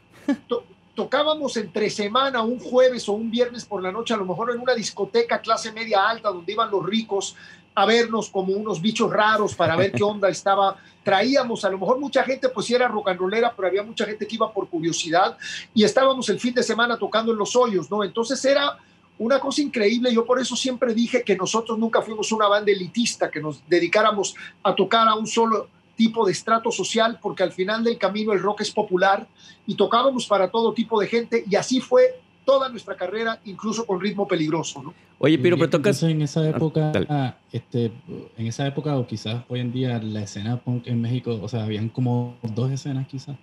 [0.96, 4.60] tocábamos entre semana, un jueves o un viernes por la noche, a lo mejor en
[4.60, 7.36] una discoteca clase media alta, donde iban los ricos
[7.76, 10.76] a vernos como unos bichos raros para ver qué onda estaba.
[11.04, 14.06] Traíamos, a lo mejor mucha gente pues sí era rock and rollera, pero había mucha
[14.06, 15.36] gente que iba por curiosidad
[15.74, 18.02] y estábamos el fin de semana tocando en los hoyos, ¿no?
[18.02, 18.78] Entonces era
[19.18, 20.12] una cosa increíble.
[20.12, 24.34] Yo por eso siempre dije que nosotros nunca fuimos una banda elitista, que nos dedicáramos
[24.62, 28.40] a tocar a un solo tipo de estrato social, porque al final del camino el
[28.40, 29.26] rock es popular
[29.66, 34.00] y tocábamos para todo tipo de gente y así fue toda nuestra carrera, incluso con
[34.00, 34.82] ritmo peligroso.
[34.82, 34.94] ¿no?
[35.18, 36.02] Oye, pero, pero tocas...
[36.04, 37.90] En esa ah, época, este,
[38.36, 41.64] en esa época o quizás hoy en día la escena punk en México, o sea,
[41.64, 43.36] habían como dos escenas quizás.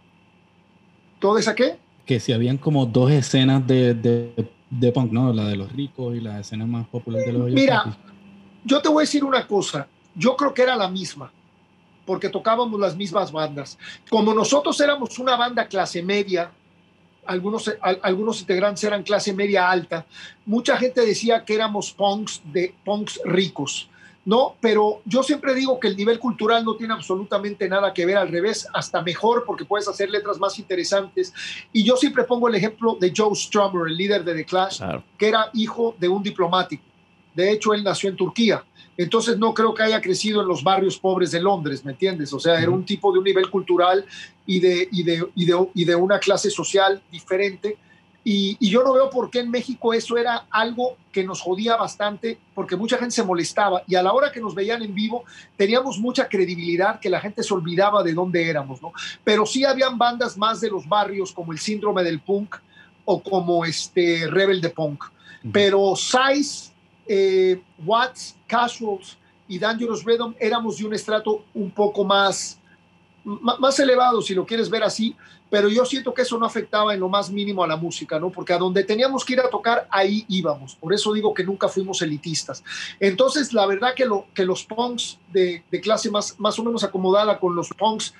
[1.19, 1.75] ¿Todo esa qué?
[2.05, 5.33] Que si habían como dos escenas de, de, de, punk, ¿no?
[5.33, 7.51] La de los ricos y la escena más popular de los...
[7.51, 7.97] Mira,
[8.63, 11.31] yo te voy a decir una cosa, yo creo que era la misma
[12.05, 13.77] porque tocábamos las mismas bandas.
[14.09, 16.51] Como nosotros éramos una banda clase media,
[17.25, 20.05] algunos, algunos integrantes eran clase media alta.
[20.45, 23.89] Mucha gente decía que éramos punks, de, punks ricos,
[24.25, 24.55] ¿no?
[24.59, 28.29] Pero yo siempre digo que el nivel cultural no tiene absolutamente nada que ver, al
[28.29, 31.33] revés, hasta mejor porque puedes hacer letras más interesantes.
[31.71, 34.81] Y yo siempre pongo el ejemplo de Joe Strummer, el líder de The Clash,
[35.17, 36.83] que era hijo de un diplomático.
[37.33, 38.63] De hecho, él nació en Turquía.
[38.97, 42.31] Entonces no creo que haya crecido en los barrios pobres de Londres, ¿me entiendes?
[42.33, 44.05] O sea, era un tipo de un nivel cultural
[44.45, 47.77] y de, y de, y de, y de una clase social diferente.
[48.25, 51.75] Y, y, yo no veo por qué en México eso era algo que nos jodía
[51.75, 55.25] bastante, porque mucha gente se molestaba y a la hora que nos veían en vivo
[55.57, 58.93] teníamos mucha credibilidad que la gente se olvidaba de dónde éramos, ¿no?
[59.25, 62.55] Pero sí habían bandas más de los barrios como el Síndrome del Punk
[63.03, 65.03] o como este Rebel de Punk.
[65.51, 66.72] Pero Size,
[67.07, 72.59] eh, Watts, Casuals y Dangerous Rhythm éramos de un estrato un poco más
[73.25, 75.15] más elevado, si lo quieres ver así,
[75.49, 78.29] pero yo siento que eso no afectaba en lo más mínimo a la música, ¿no?
[78.29, 80.75] Porque a donde teníamos que ir a tocar, ahí íbamos.
[80.75, 82.63] Por eso digo que nunca fuimos elitistas.
[82.99, 87.39] Entonces, la verdad que, lo, que los punks de, clase más, más o menos acomodada
[87.39, 88.13] con los punks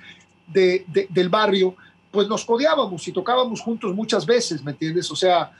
[0.48, 1.76] de, del barrio,
[2.12, 5.10] pues nos codeábamos y tocábamos juntos muchas veces, ¿me entiendes?
[5.10, 5.52] O sea,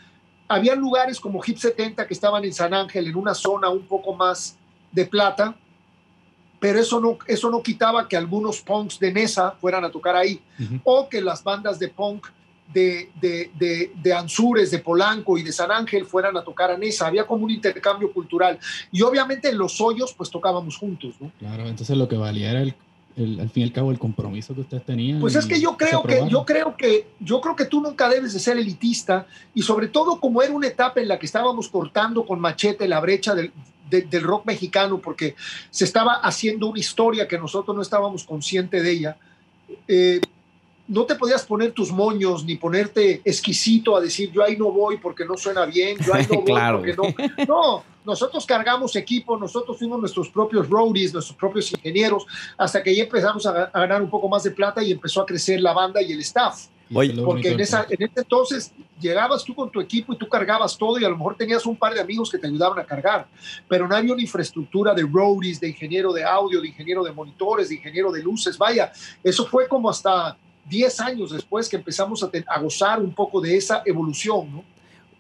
[0.48, 4.14] había lugares como Hip 70 que estaban en San Ángel, en una zona un poco
[4.14, 4.58] más
[4.92, 5.56] de plata,
[6.60, 10.40] pero eso no, eso no quitaba que algunos punks de Nesa fueran a tocar ahí,
[10.84, 12.28] o que las bandas de punk
[12.74, 16.78] de, de, de, de, Ansures, de Polanco y de San Ángel fueran a tocar a
[16.78, 17.08] Nesa.
[17.08, 18.58] Había como un intercambio cultural.
[18.92, 21.14] Y obviamente en los hoyos, pues tocábamos juntos.
[21.20, 21.32] ¿no?
[21.38, 22.74] Claro, entonces lo que valía era el,
[23.16, 25.20] el, al fin y al cabo el compromiso que ustedes tenían.
[25.20, 28.34] Pues es que yo creo que, yo creo que, yo creo que tú nunca debes
[28.34, 32.26] de ser elitista y sobre todo como era una etapa en la que estábamos cortando
[32.26, 33.52] con machete la brecha del,
[33.90, 35.36] del rock mexicano porque
[35.70, 39.18] se estaba haciendo una historia que nosotros no estábamos conscientes de ella.
[39.88, 40.20] Eh,
[40.88, 44.98] no te podías poner tus moños ni ponerte exquisito a decir yo ahí no voy
[44.98, 47.46] porque no suena bien, yo ahí no voy porque no.
[47.48, 52.26] No, nosotros cargamos equipo, nosotros fuimos nuestros propios roadies, nuestros propios ingenieros,
[52.58, 55.62] hasta que ya empezamos a, ganar un poco más de plata y empezó a crecer
[55.62, 56.68] la banda y el staff.
[57.26, 61.00] Porque en, esa, en ese entonces llegabas tú con tu equipo y tú cargabas todo
[61.00, 63.26] y a lo mejor tenías un par de amigos que te ayudaban a cargar,
[63.68, 67.70] pero no había una infraestructura de roadies, de ingeniero de audio, de ingeniero de monitores,
[67.70, 68.58] de ingeniero de luces.
[68.58, 68.92] Vaya,
[69.24, 73.58] eso fue como hasta 10 años después que empezamos a, a gozar un poco de
[73.58, 74.73] esa evolución, ¿no?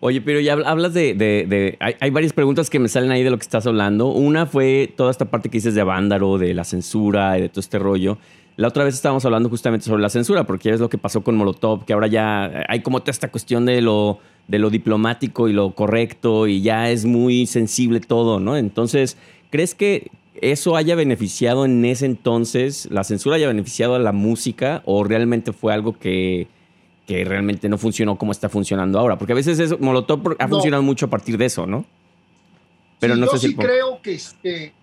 [0.06, 1.78] Oye, pero ya hablas de...
[1.80, 4.08] hay, varias preguntas que me salen ahí de lo que estás hablando.
[4.08, 7.62] Una fue toda esta parte que dices de Vándaro, de la censura y de todo
[7.62, 8.18] este rollo.
[8.58, 11.24] La otra vez estábamos hablando justamente sobre la censura, porque ya es lo que pasó
[11.24, 15.72] con Molotov, que ahora ya hay como toda esta cuestión de lo diplomático y lo
[15.72, 18.58] correcto y ya es muy sensible todo, ¿no?
[18.58, 19.16] Entonces,
[19.52, 20.12] ¿crees que
[20.42, 25.54] eso haya beneficiado en ese entonces, la censura haya beneficiado a la música o realmente
[25.54, 26.48] fue algo que
[27.06, 29.18] que realmente no funcionó como está funcionando ahora.
[29.18, 31.86] Porque a veces eso, Molotov ha funcionado mucho a partir de eso, ¿no?
[33.00, 34.74] Pero no yo sé sí creo que este,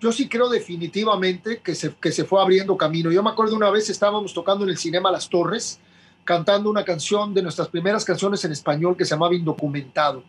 [0.00, 3.10] yo sí creo definitivamente que se, que se fue abriendo camino.
[3.10, 5.80] Yo me acuerdo una vez estábamos tocando en el cinema Las Torres,
[6.24, 10.22] cantando una canción de nuestras primeras canciones en español que se llamaba Indocumentado.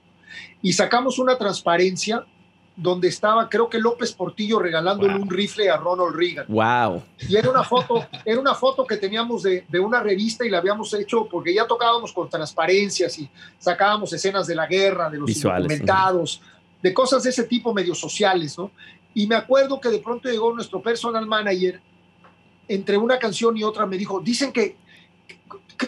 [0.62, 2.25] Y sacamos una transparencia
[2.75, 6.45] donde estaba, creo que López Portillo regalándole un rifle a Ronald Reagan.
[6.47, 7.03] Wow.
[7.29, 10.57] Y era una foto, era una foto que teníamos de, de, una revista y la
[10.57, 15.39] habíamos hecho porque ya tocábamos con transparencias y sacábamos escenas de la guerra, de los
[15.39, 16.41] documentados,
[16.81, 18.71] de cosas de ese tipo medio sociales, ¿no?
[19.13, 21.79] Y me acuerdo que de pronto llegó nuestro personal manager,
[22.67, 24.77] entre una canción y otra me dijo, dicen que,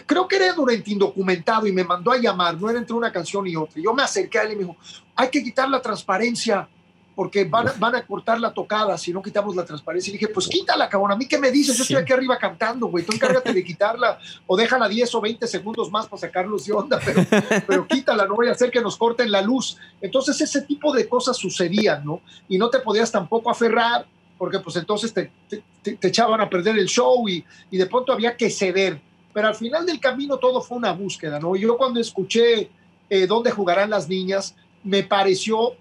[0.06, 3.46] creo que era durante indocumentado y me mandó a llamar, no era entre una canción
[3.46, 3.80] y otra.
[3.82, 4.76] Yo me acerqué a él y me dijo,
[5.16, 6.68] hay que quitar la transparencia
[7.16, 10.10] porque van, van a cortar la tocada si no quitamos la transparencia.
[10.10, 11.12] Y dije, pues quítala, cabrón.
[11.12, 11.74] ¿A mí qué me dices?
[11.74, 13.06] Yo estoy aquí arriba cantando, güey.
[13.06, 17.00] Tú encárgate de quitarla o déjala 10 o 20 segundos más para sacarlos de onda,
[17.02, 17.24] pero,
[17.66, 19.78] pero quítala, no voy a hacer que nos corten la luz.
[20.02, 22.20] Entonces ese tipo de cosas sucedían, ¿no?
[22.50, 26.86] Y no te podías tampoco aferrar porque pues entonces te, te, echaban a perder el
[26.86, 29.00] show y, y de pronto había que ceder.
[29.32, 31.56] Pero al final del camino todo fue una búsqueda, ¿no?
[31.56, 32.68] Yo cuando escuché
[33.08, 35.72] eh, dónde jugarán las niñas, me pareció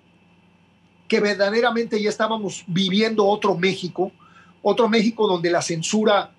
[1.08, 4.12] que verdaderamente ya estábamos viviendo otro México,
[4.62, 6.32] otro México donde la censura,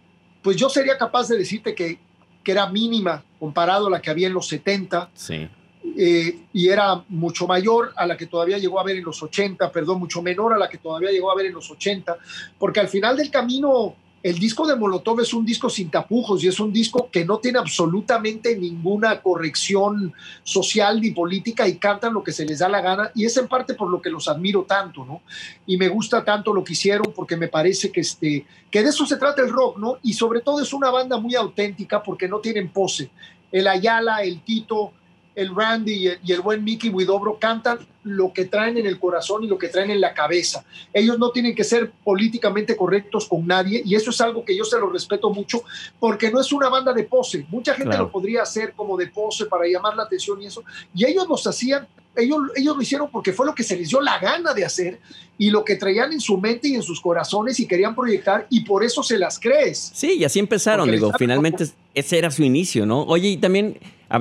[0.43, 1.99] pues yo sería capaz de decirte que,
[2.43, 5.11] que era mínima comparado a la que había en los 70.
[5.15, 5.49] Sí.
[5.97, 9.71] Eh, y era mucho mayor a la que todavía llegó a ver en los 80,
[9.71, 12.17] perdón, mucho menor a la que todavía llegó a ver en los 80,
[12.59, 13.95] porque al final del camino
[14.27, 17.39] el disco de Molotov es un disco sin tapujos y es un disco que no
[17.39, 20.13] tiene absolutamente ninguna corrección
[20.43, 23.47] social ni política y cantan lo que se les da la gana y es en
[23.47, 25.23] parte por lo que los admiro tanto, ¿no?
[25.65, 29.07] Y me gusta tanto lo que hicieron porque me parece que, este, que de eso
[29.07, 29.99] se trata el rock, ¿no?
[30.03, 33.11] Y sobre todo es una banda muy auténtica porque no tienen pose.
[33.53, 34.91] El Ayala, el Tito,
[35.37, 39.47] el Randy y el, buen Mickey Widobro cantan lo que traen en el corazón y
[39.47, 40.65] lo que traen en la cabeza.
[40.95, 44.65] Ellos no tienen que ser políticamente correctos con nadie y eso es algo que yo
[44.65, 45.63] se lo respeto mucho
[46.01, 47.45] porque no es una banda de pose.
[47.51, 50.65] Mucha gente lo podría hacer como de pose para llamar la atención y eso.
[50.95, 54.01] Y ellos los hacían, ellos, ellos lo hicieron porque fue lo que se les dio
[54.01, 55.01] la gana de hacer
[55.39, 58.61] y lo que traían en su mente y en sus corazones y querían proyectar y
[58.61, 59.91] por eso se las crees.
[59.95, 63.03] Sí, y así empezaron, digo, finalmente ese era su inicio, ¿no?
[63.03, 63.79] Oye, y también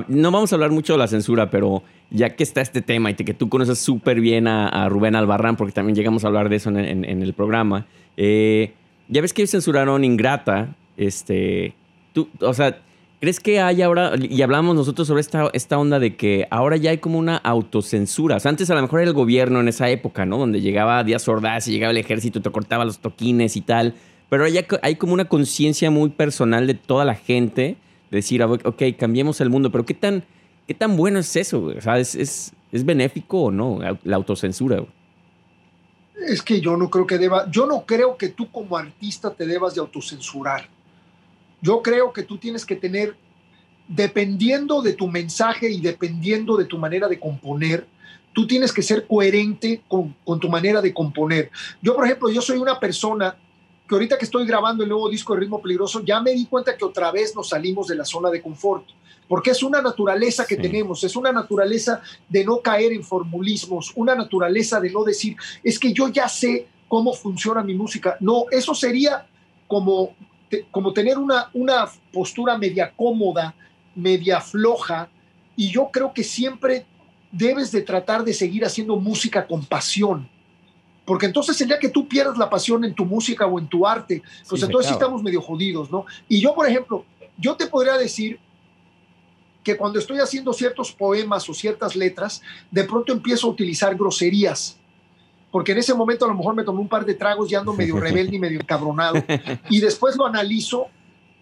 [0.08, 3.14] no vamos a hablar mucho de la censura, pero ya que está este tema y
[3.14, 6.70] que tú conoces súper bien a, Rubén Albarrán, porque también llegamos a hablar de eso
[6.70, 8.72] en, el programa, eh,
[9.08, 11.74] ya ves que censuraron Ingrata, este,
[12.12, 12.80] tú, o sea,
[13.20, 16.90] ¿crees que hay ahora, y hablamos nosotros sobre esta, esta onda de que ahora ya
[16.90, 18.36] hay como una autocensura?
[18.36, 20.38] O sea, antes a lo mejor era el gobierno en esa época, ¿no?
[20.38, 23.94] Donde llegaba Díaz Ordaz y llegaba el ejército, te cortaba los toquines y tal
[24.28, 27.76] pero hay, hay como una conciencia muy personal de toda la gente,
[28.10, 30.24] de decir, ok, cambiemos el mundo, pero ¿qué tan,
[30.66, 31.64] qué tan bueno es eso?
[31.64, 34.84] O sea, ¿es, es, es benéfico o no la autocensura?
[36.26, 39.46] Es que yo no creo que deba, yo no creo que tú como artista te
[39.46, 40.68] debas de autocensurar.
[41.60, 43.16] Yo creo que tú tienes que tener,
[43.88, 47.86] dependiendo de tu mensaje y dependiendo de tu manera de componer,
[48.32, 51.50] tú tienes que ser coherente con, con, tu manera de componer.
[51.80, 53.36] Yo, por ejemplo, yo soy una persona
[53.88, 56.76] que ahorita que estoy grabando el nuevo disco de Ritmo Peligroso, ya me di cuenta
[56.76, 58.84] que otra vez nos salimos de la zona de confort,
[59.28, 64.14] porque es una naturaleza que tenemos, es una naturaleza de no caer en formulismos, una
[64.14, 68.16] naturaleza de no decir, es que yo ya sé cómo funciona mi música.
[68.20, 69.26] No, eso sería
[69.66, 70.14] como,
[70.70, 73.54] como tener una, una postura media cómoda,
[73.94, 75.08] media floja,
[75.56, 76.86] y yo creo que siempre
[77.32, 80.28] debes de tratar de seguir haciendo música con pasión.
[81.04, 83.86] Porque entonces el día que tú pierdas la pasión en tu música o en tu
[83.86, 86.04] arte, pues entonces sí estamos medio jodidos, ¿no?
[86.28, 87.04] Y yo, por ejemplo,
[87.38, 88.40] yo te podría decir
[89.62, 94.78] que cuando estoy haciendo ciertos poemas o ciertas letras, de pronto empiezo a utilizar groserías,
[95.56, 97.72] porque en ese momento a lo mejor me tomé un par de tragos y ando
[97.72, 99.24] medio rebelde y medio encabronado,
[99.70, 100.88] y después lo analizo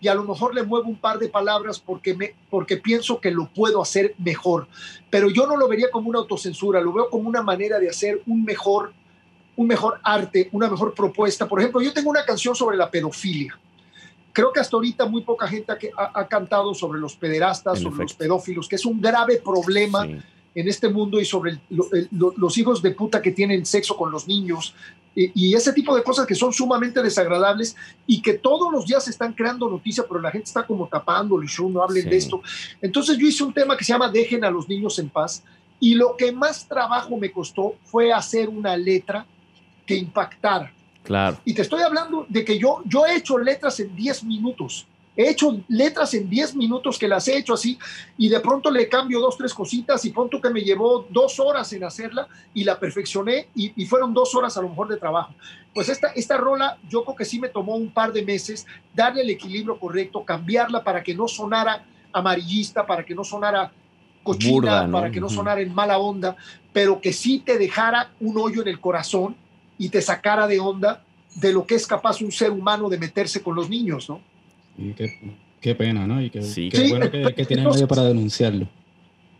[0.01, 3.33] y a lo mejor le muevo un par de palabras porque, me, porque pienso que
[3.33, 4.69] lo puedo hacer mejor,
[5.11, 8.23] pero yo no lo vería como una autocensura, lo veo como una manera de hacer
[8.29, 8.93] un mejor
[9.57, 11.49] un mejor arte, una mejor propuesta.
[11.49, 13.59] Por ejemplo, yo tengo una canción sobre la pedofilia.
[14.33, 18.15] Creo que hasta ahorita muy poca gente ha, ha cantado sobre los pederastas, sobre los
[18.15, 20.07] pedófilos, que es un grave problema
[20.55, 24.75] en este mundo y sobre los hijos de puta que tienen sexo con los niños
[25.17, 29.11] y, ese tipo de cosas que son sumamente desagradables y que todos los días se
[29.11, 32.43] están creando noticias, pero la gente está como tapando el show, no hablen de esto.
[32.83, 35.45] Entonces yo hice un tema que se llama Dejen a los niños en paz
[35.79, 39.25] y lo que más trabajo me costó fue hacer una letra
[39.87, 40.73] que impactara.
[41.05, 41.39] Claro.
[41.45, 44.87] Y te estoy hablando de que yo, yo he hecho letras en 10 minutos.
[45.17, 47.79] He hecho letras en 10 minutos que las he hecho así
[48.19, 51.73] y de pronto le cambio dos, tres cositas y pronto que me llevó dos horas
[51.73, 55.33] en hacerla y la perfeccioné y, fueron dos horas a lo mejor de trabajo.
[55.73, 59.23] Pues esta, esta rola yo creo que sí me tomó un par de meses darle
[59.23, 63.73] el equilibrio correcto, cambiarla para que no sonara amarillista, para que no sonara
[64.25, 66.35] cochina, para que no sonara en mala onda,
[66.73, 69.37] pero que sí te dejara un hoyo en el corazón
[69.79, 71.05] y te sacara de onda
[71.37, 74.21] de lo que es capaz un ser humano de meterse con los niños, ¿no?
[74.77, 74.93] Y
[75.61, 76.21] qué, pena, ¿no?
[76.23, 76.41] Y qué,
[76.89, 78.69] bueno que, que tienen medio para denunciarlo.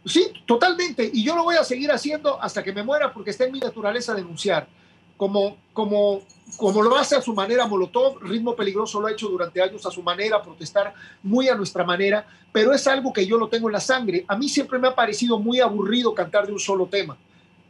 [0.05, 1.11] Sí, totalmente.
[1.13, 3.61] Y yo lo voy a seguir haciendo hasta que me muera porque está en mi
[3.61, 4.67] naturaleza denunciar.
[5.17, 6.23] Como, como,
[6.57, 9.91] como lo hace a su manera Molotov, Ritmo Peligroso lo ha hecho durante años a
[9.91, 10.93] su manera, protestar
[11.23, 14.25] muy a nuestra manera, pero es algo que yo lo tengo en la sangre.
[14.27, 17.17] A mí siempre me ha parecido muy aburrido cantar de un solo tema.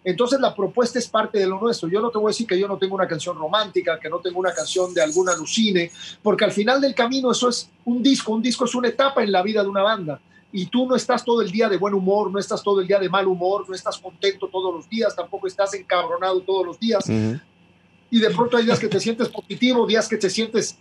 [0.04, 1.88] Entonces la propuesta es parte de lo nuestro.
[1.88, 4.18] Yo no te voy a decir que yo no tengo una canción romántica, que no
[4.18, 5.90] tengo una canción de alguna alucine,
[6.22, 9.32] porque al final del camino eso es un disco, un disco es una etapa en
[9.32, 10.20] la vida de una banda.
[10.52, 13.00] Y tú no estás todo el día de buen humor, no estás todo el día
[13.00, 17.08] de mal humor, no estás contento todos los días, tampoco estás encabronado todos los días.
[17.08, 20.78] Y de pronto hay días que te sientes positivo, días que te sientes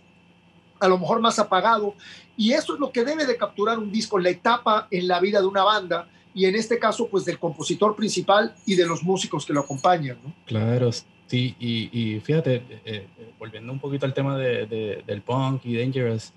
[0.78, 1.94] a lo mejor más apagado.
[2.36, 5.40] Y eso es lo que debe de capturar un disco, la etapa en la vida
[5.40, 9.46] de una banda y en este caso pues del compositor principal y de los músicos
[9.46, 10.18] que lo acompañan.
[10.22, 10.32] ¿no?
[10.44, 10.90] Claro,
[11.26, 13.06] sí, y, fíjate, eh, eh,
[13.38, 16.32] volviendo un poquito al tema de, del punk y Dangerous,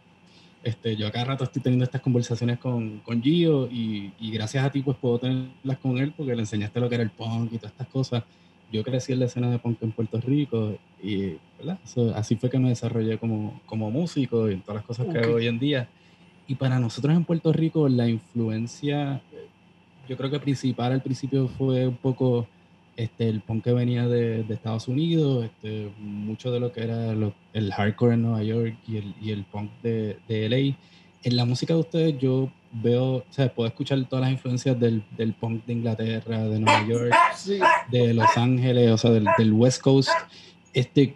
[0.63, 4.71] este, yo acá rato estoy teniendo estas conversaciones con, con Gio y, y, gracias a
[4.71, 7.57] ti pues puedo tenerlas con él porque le enseñaste lo que era el punk y
[7.57, 8.23] todas estas cosas.
[8.71, 11.79] Yo crecí en la escena de punk en Puerto Rico y ¿verdad?
[12.15, 15.35] así fue que me desarrollé como, como músico y en todas las cosas que hago
[15.35, 15.87] hoy en día.
[16.47, 19.21] Y para nosotros en Puerto Rico la influencia
[20.07, 22.47] yo creo que principal al principio fue un poco
[22.97, 27.11] este, el punk que venía de, de Estados Unidos, este, mucho de lo que era
[27.53, 30.75] el hardcore en Nueva York y el, y el punk de, de, LA.
[31.23, 35.03] En la música de ustedes yo veo, o sea, puedo escuchar todas las influencias del,
[35.15, 37.13] del punk de Inglaterra, de Nueva York,
[37.91, 40.09] de Los Ángeles, o sea, del, del, West Coast.
[40.73, 41.13] Este,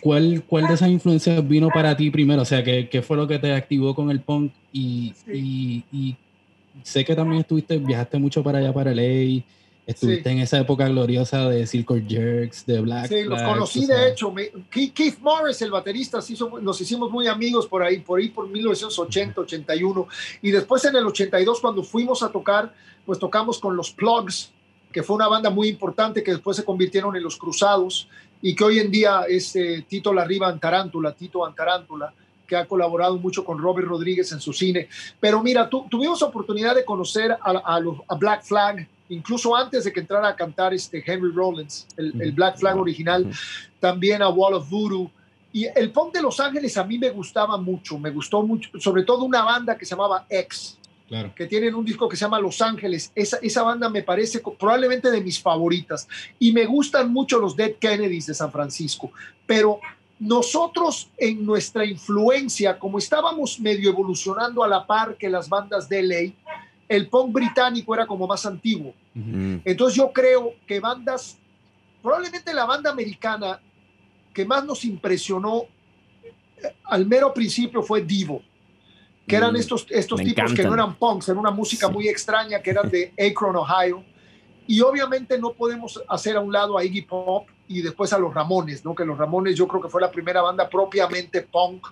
[0.00, 2.42] ¿cuál, ¿Cuál de esas influencias vino para ti primero?
[2.42, 6.16] O sea, ¿qué, qué fue lo que te activó con el punk y, y, y
[6.82, 9.42] sé que también estuviste, viajaste mucho para allá, para LA.
[9.84, 13.08] Estuviste en esa época gloriosa de Circle Jerks, de Black.
[13.08, 14.32] Sí, los conocí de hecho.
[14.70, 16.20] Keith Morris, el baterista,
[16.60, 20.06] nos hicimos muy amigos por ahí, por ahí por 1980, 81.
[20.40, 22.72] Y después en el 82, cuando fuimos a tocar,
[23.04, 24.52] pues tocamos con los Plugs,
[24.92, 28.08] que fue una banda muy importante que después se convirtieron en los Cruzados
[28.40, 32.14] y que hoy en día es eh, Tito Larriba Antarántula, Tito Antarántula
[32.52, 34.86] que ha colaborado mucho con Robert Rodríguez en su cine.
[35.18, 40.28] Pero mira, tuvimos oportunidad de conocer a, a, Black Flag, incluso antes de que entrara
[40.28, 43.30] a cantar este Henry Rollins, el, Black Flag original,
[43.80, 45.10] también a Wall of Voodoo.
[45.50, 49.04] Y el punk de Los Ángeles a mí me gustaba mucho, me gustó mucho, sobre
[49.04, 50.76] todo una banda que se llamaba X,
[51.08, 51.32] Claro.
[51.34, 53.12] que tienen un disco que se llama Los Ángeles.
[53.14, 56.08] Esa, esa banda me parece probablemente de mis favoritas.
[56.38, 59.12] Y me gustan mucho los Dead Kennedys de San Francisco.
[59.46, 59.78] Pero
[60.22, 66.00] nosotros en nuestra influencia, como estábamos medio evolucionando a la par que las bandas de
[66.00, 66.32] LA,
[66.88, 68.94] el punk británico era como más antiguo.
[69.64, 71.38] Entonces yo creo que bandas,
[72.00, 73.60] probablemente la banda americana
[74.32, 75.64] que más nos impresionó
[76.62, 78.42] eh, al mero principio fue Divo,
[79.26, 81.92] que eran Mm, estos, estos tipos que no eran punks, eran una música Sí.
[81.92, 84.04] muy extraña, que eran de Akron, Ohio.
[84.68, 87.48] Y obviamente no podemos hacer a un lado a Iggy Pop
[87.78, 88.94] y después a los Ramones, ¿no?
[88.94, 91.86] que los Ramones yo creo que fue la primera banda propiamente punk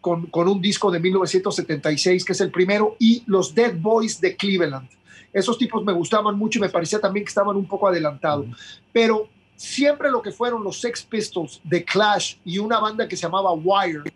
[0.00, 4.36] con, con un disco de 1976, que es el primero, y los Dead Boys de
[4.36, 4.88] Cleveland.
[5.32, 8.46] Esos tipos me gustaban mucho y me parecía también que estaban un poco adelantados.
[8.92, 13.22] Pero siempre lo que fueron los Sex Pistols, The Clash y una banda que se
[13.22, 14.12] llamaba Wire,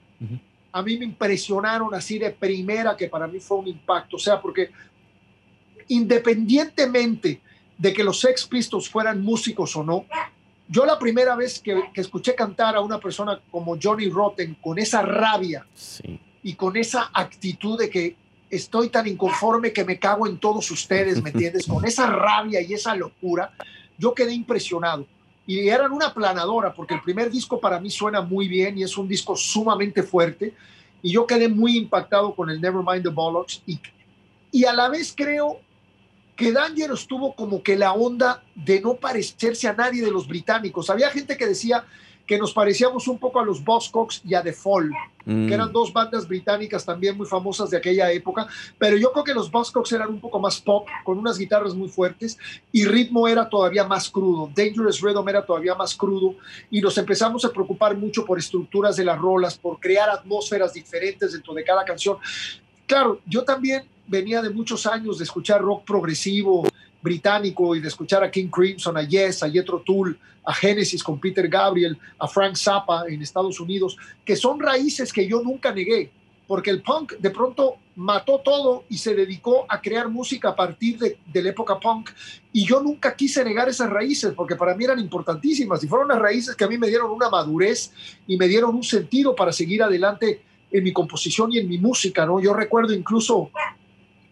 [0.72, 4.16] a mí me impresionaron así de primera, que para mí fue un impacto.
[4.16, 4.70] O sea, porque
[5.88, 7.40] independientemente
[7.76, 10.04] de que los Sex Pistols fueran músicos o no,
[10.70, 14.78] yo la primera vez que, que escuché cantar a una persona como Johnny Rotten con
[14.78, 16.20] esa rabia Sí.
[16.44, 18.16] y con esa actitud de que
[18.48, 21.66] estoy tan inconforme que me cago en todos ustedes, ¿me entiendes?
[21.66, 23.52] Con esa rabia y esa locura,
[23.98, 25.06] yo quedé impresionado.
[25.46, 28.96] Y eran una planadora, porque el primer disco para mí suena muy bien y es
[28.96, 30.54] un disco sumamente fuerte.
[31.02, 33.60] Y yo quedé muy impactado con el Nevermind the Bollocks.
[33.66, 33.80] Y,
[34.52, 35.60] y a la vez creo
[36.40, 40.90] que Dangerous tuvo como que la onda de no parecerse a nadie de los británicos.
[40.90, 41.84] Había gente que decía
[42.26, 44.90] que nos parecíamos un poco a los Buzzcocks y a The Fall
[45.24, 45.48] Mm.
[45.48, 48.46] que eran dos bandas británicas también muy famosas de aquella época,
[48.78, 51.88] pero yo creo que los Buzzcocks eran un poco más pop, con unas guitarras muy
[51.88, 52.38] fuertes,
[52.72, 56.36] y ritmo era todavía más crudo, Dangerous Rhythm era todavía más crudo,
[56.70, 61.32] y nos empezamos a preocupar mucho por estructuras de las rolas, por crear atmósferas diferentes
[61.32, 62.16] dentro de cada canción.
[62.86, 66.66] Claro, yo también venía de muchos años de escuchar rock progresivo
[67.00, 71.20] británico y de escuchar a King Crimson, a Yes, a Jethro Tull, a Genesis con
[71.20, 76.10] Peter Gabriel, a Frank Zappa en Estados Unidos, que son raíces que yo nunca negué,
[76.48, 80.98] porque el punk de pronto mató todo y se dedicó a crear música a partir
[80.98, 82.10] de, de la época punk,
[82.52, 86.18] y yo nunca quise negar esas raíces, porque para mí eran importantísimas, y fueron las
[86.18, 87.92] raíces que a mí me dieron una madurez
[88.26, 90.42] y me dieron un sentido para seguir adelante
[90.72, 92.40] en mi composición y en mi música, ¿no?
[92.40, 93.50] Yo recuerdo incluso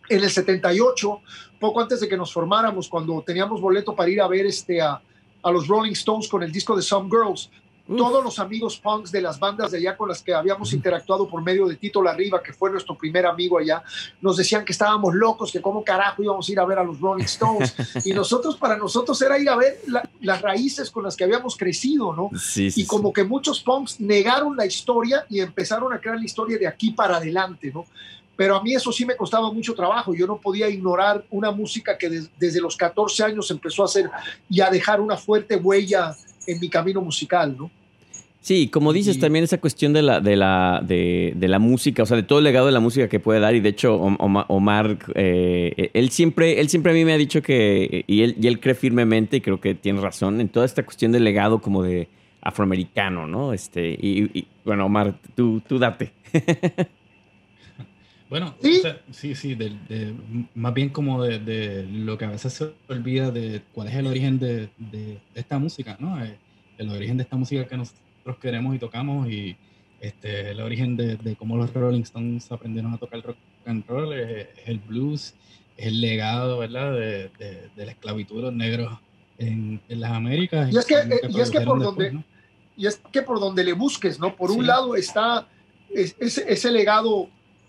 [0.08, 1.20] en el 78,
[1.60, 5.00] poco antes de que nos formáramos, cuando teníamos boleto para ir a ver este, a,
[5.42, 7.50] a los Rolling Stones con el disco de Some Girls,
[7.90, 7.96] Uf.
[7.96, 11.42] todos los amigos punks de las bandas de allá con las que habíamos interactuado por
[11.42, 13.82] medio de Tito Larriba, que fue nuestro primer amigo allá,
[14.20, 17.00] nos decían que estábamos locos, que cómo carajo íbamos a ir a ver a los
[17.00, 17.74] Rolling Stones.
[18.06, 21.56] y nosotros, para nosotros era ir a ver la- las raíces con las que habíamos
[21.56, 22.28] crecido, ¿no?
[22.38, 26.24] Sí, sí, y como que muchos punks negaron la historia y empezaron a crear la
[26.26, 27.86] historia de aquí para adelante, ¿no?
[28.38, 30.14] Pero a mí eso sí me costaba mucho trabajo.
[30.14, 34.08] Yo no podía ignorar una música que des- desde los 14 años empezó a hacer
[34.48, 36.14] y a dejar una fuerte huella
[36.46, 37.68] en mi camino musical, ¿no?
[38.40, 42.04] Sí, como dices, Y- también esa cuestión de la, de, la, de, de la música,
[42.04, 43.56] o sea, de todo el legado de la música que puede dar.
[43.56, 47.18] Y de hecho, Om- Oma- Omar, eh, él, siempre, él siempre a mí me ha
[47.18, 50.64] dicho que, y él, y él cree firmemente, y creo que tiene razón, en toda
[50.64, 52.06] esta cuestión del legado como de
[52.40, 53.52] afroamericano, ¿no?
[53.52, 56.12] Este, y, y, bueno, Omar, tú, tú date.
[58.28, 58.78] Bueno, ¿Sí?
[58.78, 60.14] o sea, sí, sí, de- de-
[60.54, 64.06] más bien como de, de lo que a veces se olvida de cuál es el
[64.06, 64.68] origen de,
[65.34, 66.22] esta música, ¿no?
[66.22, 66.36] Eh,
[66.76, 69.56] El origen de esta música que nosotros queremos y tocamos y
[70.00, 74.46] este, el origen de, cómo los Rolling Stones aprendieron a tocar rock and roll, es,
[74.56, 75.34] es el blues,
[75.76, 76.92] es el legado, ¿verdad?
[76.92, 77.30] De,
[77.76, 78.96] la esclavitud de los negros
[79.38, 80.72] en, en las Américas.
[80.72, 82.22] Y es que- eh, y es que por donde-.
[82.76, 84.36] Y es que por donde le busques, ¿no?
[84.36, 85.48] Por un lado está
[85.90, 87.28] es- ese, ese legado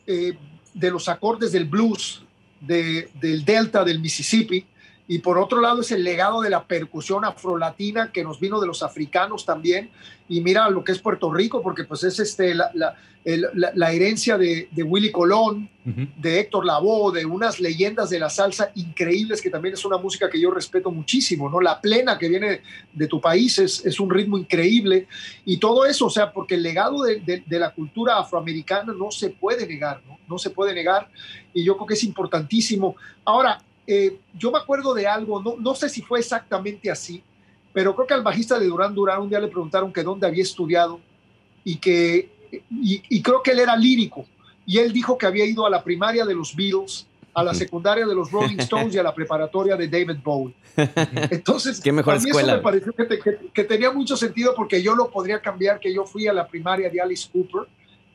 [0.10, 0.34] eh,
[0.74, 2.24] de los acordes del blues,
[2.62, 4.66] de- del delta del Mississippi,
[5.10, 8.68] y por otro lado es el legado de la percusión afrolatina que nos vino de
[8.68, 9.89] los africanos también,
[10.30, 12.95] y mira lo que es Puerto Rico, porque pues es este, la, la-
[13.26, 16.07] el- la- la herencia de, de Willy Colón, Ujú.
[16.16, 20.30] de Héctor Lavoe, de unas leyendas de la salsa increíbles, que también es una música
[20.30, 21.60] que yo respeto muchísimo, ¿no?
[21.60, 22.62] La plena que viene
[22.93, 25.07] de tu país es, es un ritmo increíble
[25.43, 29.10] y todo eso, o sea, porque el legado de, de- de la cultura afroamericana no
[29.12, 30.18] se puede negar, ¿no?
[30.30, 31.10] No se puede negar
[31.53, 32.95] y yo creo que es importantísimo.
[33.26, 33.60] Ahora,
[33.91, 37.23] eh, yo me acuerdo de algo, no, no sé si fue exactamente así,
[37.73, 40.43] pero creo que al bajista de Durán Durán un día le preguntaron que dónde había
[40.43, 40.99] estudiado
[41.63, 42.29] y que,
[42.71, 44.25] y, y creo que él era lírico
[44.65, 48.05] y él dijo que había ido a la primaria de los Beatles a la secundaria
[48.05, 50.53] de los Rolling Stones y a la preparatoria de David Bowie.
[51.29, 52.53] Entonces, ¿Qué mejor a mí escuela?
[52.53, 55.79] eso me pareció que, te- que- que tenía mucho sentido porque yo lo podría cambiar,
[55.79, 57.67] que yo fui a la primaria de Alice Cooper,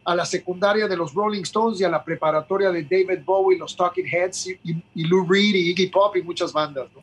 [0.04, 3.74] a la secundaria de los Rolling Stones y a la preparatoria de David Bowie, los
[3.76, 6.88] Talking Heads y, y- y Lou Reed y Iggy Pop y muchas bandas.
[6.94, 7.02] ¿no?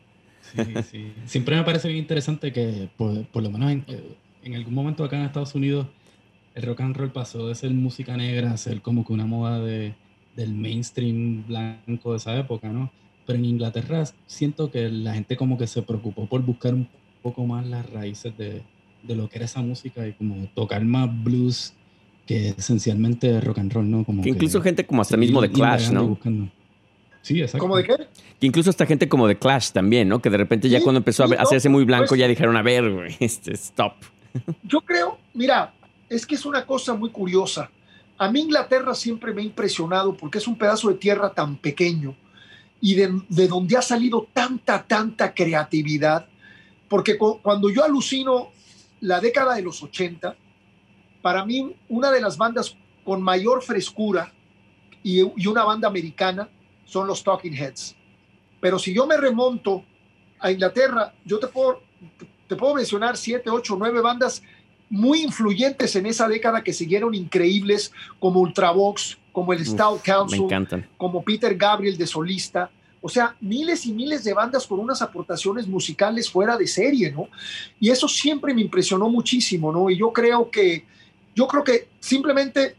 [0.64, 1.12] Sí, sí.
[1.26, 5.02] Siempre me parece bien interesante que, por, por lo menos en, eh, en algún momento
[5.04, 5.86] acá en Estados Unidos,
[6.54, 9.58] el rock and roll pasó de ser música negra a ser como que una moda
[9.60, 9.94] de,
[10.36, 12.92] del mainstream blanco de esa época, ¿no?
[13.26, 16.88] Pero en Inglaterra siento que la gente como que se preocupó por buscar un
[17.22, 18.62] poco más las raíces de,
[19.02, 21.72] de lo que era esa música y como tocar más blues
[22.26, 24.04] que esencialmente rock and roll, ¿no?
[24.04, 26.06] Como Que incluso gente como hasta mismo de Clash, ¿no?
[26.06, 26.48] buscando.
[27.22, 27.58] Sí, exacto.
[27.58, 27.96] ¿Cómo de qué?
[28.40, 30.20] Que incluso hasta gente como de Clash también, ¿no?
[30.20, 32.08] Que de repente ya Sí, cuando empezó a sí, ver- a no, hacerse muy blanco
[32.10, 33.94] pues- ya dijeron, a ver, güey, este, stop.
[34.64, 35.72] Yo creo, mira,
[36.08, 37.70] es que es una cosa muy curiosa.
[38.18, 42.14] A mí Inglaterra siempre me ha impresionado porque es un pedazo de tierra tan pequeño
[42.80, 46.26] y de, de donde ha salido tanta, tanta creatividad.
[46.88, 48.48] Porque cu- cuando yo alucino
[49.00, 50.36] la década de los 80,
[51.22, 54.32] para mí una de las bandas con mayor frescura
[55.02, 56.48] y, y una banda americana
[56.84, 57.96] son los Talking Heads.
[58.60, 59.84] Pero si yo me remonto
[60.38, 61.80] a Inglaterra, yo te puedo,
[62.46, 64.42] te puedo mencionar siete, ocho, nueve bandas
[64.90, 70.46] muy influyentes en esa década que siguieron increíbles, como Ultravox, como el Stout Council,
[70.98, 72.70] como Peter Gabriel de solista.
[73.00, 77.28] O sea, miles y miles de bandas con unas aportaciones musicales fuera de serie, ¿no?
[77.80, 79.88] Y eso siempre me impresionó muchísimo, ¿no?
[79.88, 80.84] Y yo creo que,
[81.34, 82.76] yo creo que simplemente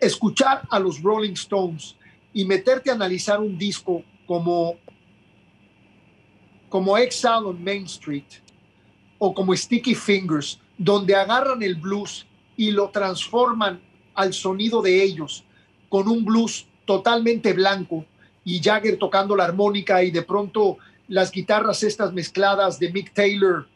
[0.00, 1.96] escuchar a los Rolling Stones
[2.32, 4.76] y meterte a analizar un disco como,
[6.68, 8.24] como Exile on Main Street
[9.18, 12.26] o como Sticky Fingers, donde agarran el blues
[12.56, 13.80] y lo transforman
[14.14, 15.44] al sonido de ellos,
[15.88, 18.04] con un blues totalmente blanco
[18.44, 20.78] y Jagger tocando la armónica y de pronto
[21.08, 23.66] las guitarras estas mezcladas de Mick Taylor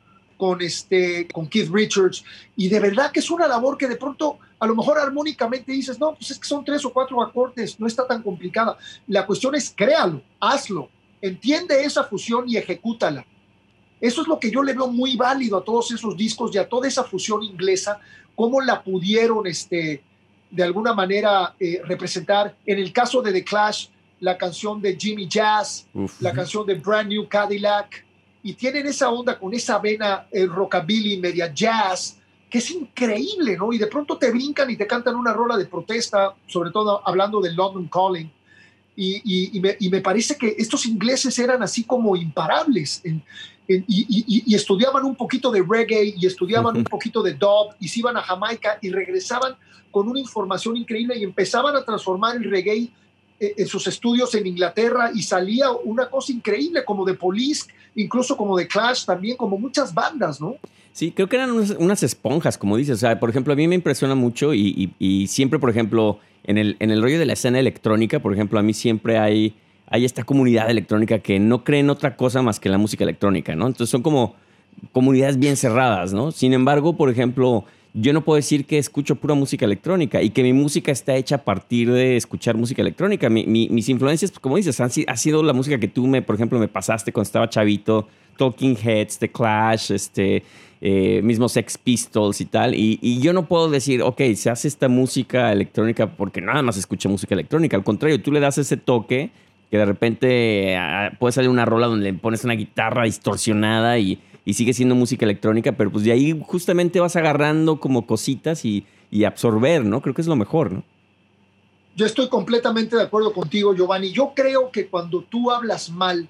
[0.40, 2.24] con este con Keith Richards.
[2.56, 6.00] Y de verdad que es una labor que de pronto a lo mejor armónicamente dices
[6.00, 9.54] no pues es que son tres o cuatro acordes no está tan complicada la cuestión
[9.54, 10.88] es créalo hazlo
[11.20, 13.26] entiende esa fusión y ejecútala.
[14.00, 16.66] Eso es lo que yo le veo muy válido a todos esos discos y a
[16.66, 18.00] toda esa fusión inglesa
[18.34, 20.02] cómo la pudieron este
[20.50, 22.56] de alguna manera eh, representar.
[22.64, 23.88] En el caso de The Clash
[24.20, 26.18] la canción de Jimmy Jazz Uf.
[26.22, 28.06] la canción de Brand New Cadillac,
[28.42, 32.16] y tienen esa onda con esa vena eh, rockabilly media jazz,
[32.48, 33.72] que es increíble, ¿no?
[33.72, 37.40] Y de pronto te brincan y te cantan una rola de protesta, sobre todo hablando
[37.40, 38.30] del London Calling.
[38.96, 43.22] Y, y- y me, y me parece que estos ingleses eran así como imparables en-
[43.68, 48.00] en- y, estudiaban un poquito de reggae y estudiaban un poquito de dub y se
[48.00, 49.54] iban a Jamaica y regresaban
[49.92, 52.90] con una información increíble y empezaban a transformar el reggae
[53.40, 58.56] en sus estudios en Inglaterra y salía una cosa increíble como de Police, incluso como
[58.56, 60.56] de Clash también, como muchas bandas, ¿no?
[60.92, 62.96] Sí, creo que eran unas, esponjas, como dices.
[62.96, 64.60] O sea, por ejemplo, a mí me impresiona mucho y,
[64.98, 68.32] y- y siempre, por ejemplo, en el, en el rollo de la escena electrónica, por
[68.34, 69.54] ejemplo, a mí siempre hay,
[69.86, 73.54] hay esta comunidad electrónica que no cree en otra cosa más que la música electrónica,
[73.54, 73.66] ¿no?
[73.68, 74.34] Entonces son como
[74.92, 76.32] comunidades bien cerradas, ¿no?
[76.32, 80.42] Sin embargo, por ejemplo, yo no puedo decir que escucho pura música electrónica y que
[80.42, 83.28] mi música está hecha a partir de escuchar música electrónica.
[83.28, 86.22] Mi- mi- mis influencias, pues, como dices, han ha sido la música que tú, me,
[86.22, 90.42] por ejemplo, me pasaste cuando estaba chavito, Talking Heads, The Clash, este,
[90.80, 92.74] eh, mismo Sex Pistols y tal.
[92.74, 97.08] Y, yo no puedo decir, ok, se hace esta música electrónica porque nada más escucha
[97.08, 97.76] música electrónica.
[97.76, 99.30] Al contrario, tú le das ese toque
[99.70, 104.18] que de repente ah, puede salir una rola donde le pones una guitarra distorsionada y,
[104.44, 108.86] y sigue siendo música electrónica, pero pues de ahí justamente vas agarrando como cositas y,
[109.10, 110.00] y absorber, ¿no?
[110.00, 110.84] Creo que es lo mejor, ¿no?
[111.96, 114.12] Yo estoy completamente de acuerdo contigo, Giovanni.
[114.12, 116.28] Yo creo que cuando tú hablas mal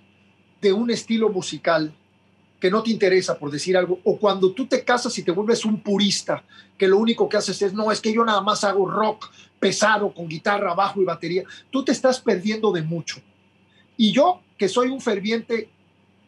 [0.60, 1.94] de un estilo musical
[2.60, 5.64] que no te interesa, por decir algo, o cuando tú te casas y te vuelves
[5.64, 6.44] un purista,
[6.76, 10.12] que lo único que haces es, no, es que yo nada más hago rock pesado
[10.12, 13.20] con guitarra, bajo y batería, tú te estás perdiendo de mucho.
[13.96, 15.70] Y yo, que soy un ferviente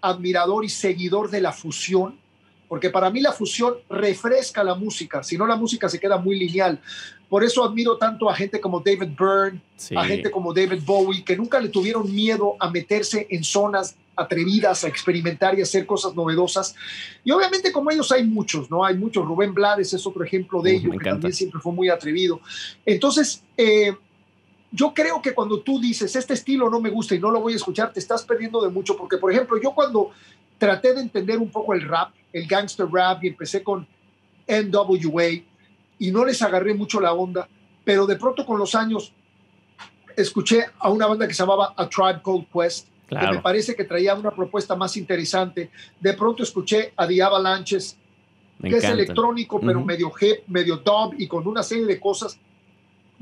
[0.03, 2.18] admirador y seguidor de la fusión,
[2.68, 6.38] porque para mí la fusión refresca la música, si no la música se queda muy
[6.38, 6.80] lineal.
[7.28, 9.96] Por eso admiro tanto a gente como David Byrne, Sí.
[9.96, 14.84] a gente como David Bowie, que nunca le tuvieron miedo a meterse en zonas atrevidas,
[14.84, 16.74] a experimentar y hacer cosas novedosas.
[17.24, 18.84] Y obviamente como ellos hay muchos, ¿no?
[18.84, 19.24] Hay muchos.
[19.24, 22.38] Rubén Blades es otro ejemplo de Uh, ello, que también siempre fue muy atrevido.
[22.84, 23.94] Entonces, eh,
[24.72, 27.52] yo creo que cuando tú dices, este estilo no me gusta y no lo voy
[27.52, 30.10] a escuchar, te estás perdiendo de mucho, porque por ejemplo, yo cuando
[30.58, 33.86] traté de entender un poco el rap, el gangster rap, y empecé con
[34.48, 35.42] NWA,
[35.98, 37.48] y no les agarré mucho la onda,
[37.84, 39.12] pero de pronto con los años
[40.16, 43.28] escuché a una banda que se llamaba A Tribe Called Quest, Claro.
[43.28, 45.70] que me parece que traía una propuesta más interesante.
[46.00, 47.98] De pronto escuché a The Avalanches,
[48.58, 52.38] Me que es electrónico, pero medio hip, medio dub y con una serie de cosas.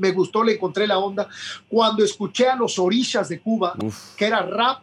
[0.00, 1.28] Me gustó, le encontré la onda.
[1.68, 4.82] Cuando escuché a los Orishas de Cuba, Uf, que era rap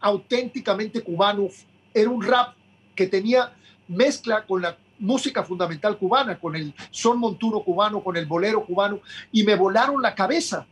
[0.00, 1.48] auténticamente cubano,
[1.94, 2.54] era un rap
[2.94, 3.52] que tenía
[3.88, 9.00] mezcla con la música fundamental cubana, con el son montuno cubano, con el bolero cubano,
[9.32, 10.66] y me volaron la cabeza.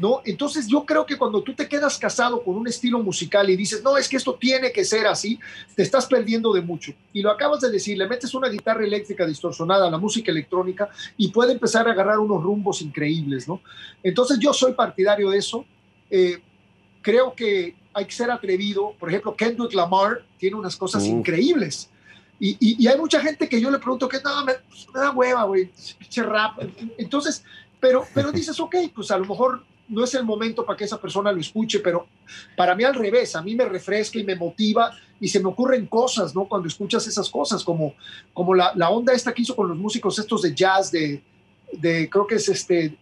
[0.00, 0.22] ¿No?
[0.24, 3.82] Entonces yo creo que cuando tú te quedas casado con un estilo musical y dices,
[3.82, 5.40] no, es que esto tiene que ser así,
[5.74, 6.92] te estás perdiendo de mucho.
[7.12, 10.88] Y lo acabas de decir, le metes una guitarra eléctrica distorsionada a la música electrónica
[11.16, 13.60] y puede empezar a agarrar unos rumbos increíbles, ¿no?
[14.04, 15.64] Entonces yo soy partidario de eso.
[16.10, 16.38] Eh,
[17.02, 18.94] creo que hay que ser atrevido.
[19.00, 21.90] Por ejemplo, Kendrick Lamar tiene unas cosas increíbles.
[22.38, 24.52] Y, y- y hay mucha gente que yo le pregunto que no, me,
[24.94, 26.56] me da hueva, güey, pinche rap.
[26.96, 27.42] Entonces,
[27.80, 31.00] pero, pero dices, ok, pues a lo mejor no es el momento para que esa
[31.00, 32.06] persona lo escuche, pero
[32.56, 35.86] para mí al revés, a mí me refresca y me motiva y se me ocurren
[35.86, 36.46] cosas, ¿no?
[36.46, 37.94] Cuando escuchas esas cosas, como,
[38.32, 41.22] como la, la onda esta que hizo con los músicos estos de jazz, de,
[41.72, 42.96] de creo que es este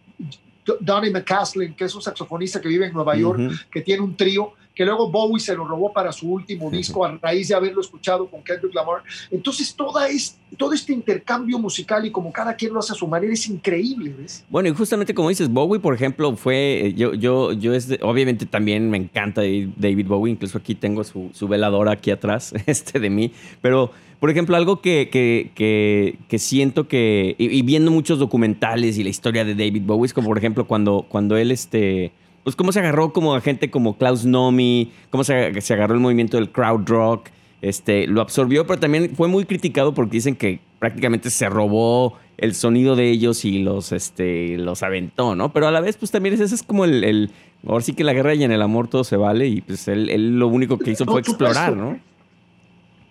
[0.79, 3.39] Donnie McCaslin, que es un saxofonista que vive en Nueva York,
[3.71, 7.17] que tiene un trío, que luego Bowie se lo robó para su último disco a
[7.17, 9.01] raíz de haberlo escuchado con Kendrick Lamar.
[9.31, 13.07] Entonces, toda es, todo este intercambio musical y como cada quien lo hace a su
[13.07, 14.45] manera es increíble, ¿ves?
[14.49, 16.87] Bueno, y justamente como dices, Bowie, por ejemplo, fue.
[16.87, 21.03] eh, Yo, yo, yo es de- obviamente también me encanta David Bowie, incluso aquí tengo
[21.03, 23.31] su, su veladora aquí atrás, este de mí.
[23.61, 27.35] Pero, por ejemplo, algo que, que, que, que siento que.
[27.39, 30.65] Y, y viendo muchos documentales y la historia de David Bowie, es como, por ejemplo,
[30.67, 32.11] cuando, cuando él este.
[32.47, 35.99] Pues cómo se agarró como a gente como Klaus Nomi, cómo se, se agarró el
[35.99, 37.27] movimiento del crowd rock,
[37.61, 42.55] este, lo absorbió, pero también fue muy criticado porque dicen que prácticamente se robó el
[42.55, 45.51] sonido de ellos y los, este, los aventó, ¿no?
[45.51, 47.31] Pero a la vez, pues también ese es como el, el-
[47.67, 50.09] ahora sí que la guerra y en el amor todo se vale y pues él,
[50.09, 51.75] él lo único que hizo fue explorar.
[51.75, 51.99] ¿no?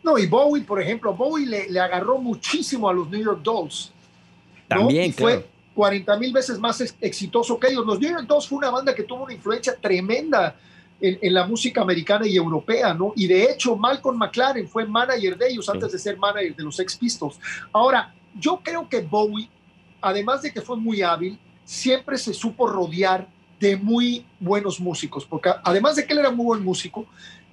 [0.03, 3.93] No, y Bowie, por ejemplo, Bowie le, le agarró muchísimo a los New York Dolls.
[4.70, 4.76] ¿no?
[4.78, 5.55] También, y fue claro.
[5.77, 7.87] 40 mil veces más ex- exitoso que ellos.
[7.87, 10.57] Los New York Dolls fue una banda que tuvo una influencia tremenda
[11.01, 13.12] en, en la música americana y europea, ¿no?
[13.14, 16.74] Y de hecho, Malcolm McLaren fue manager de ellos antes de ser manager de los
[16.74, 17.39] Sex Pistols.
[17.70, 19.51] Ahora, yo creo que Bowie,
[20.01, 23.29] además de que fue muy hábil, siempre se supo rodear
[23.61, 27.07] de muy buenos músicos, porque además de que él era muy buen músico,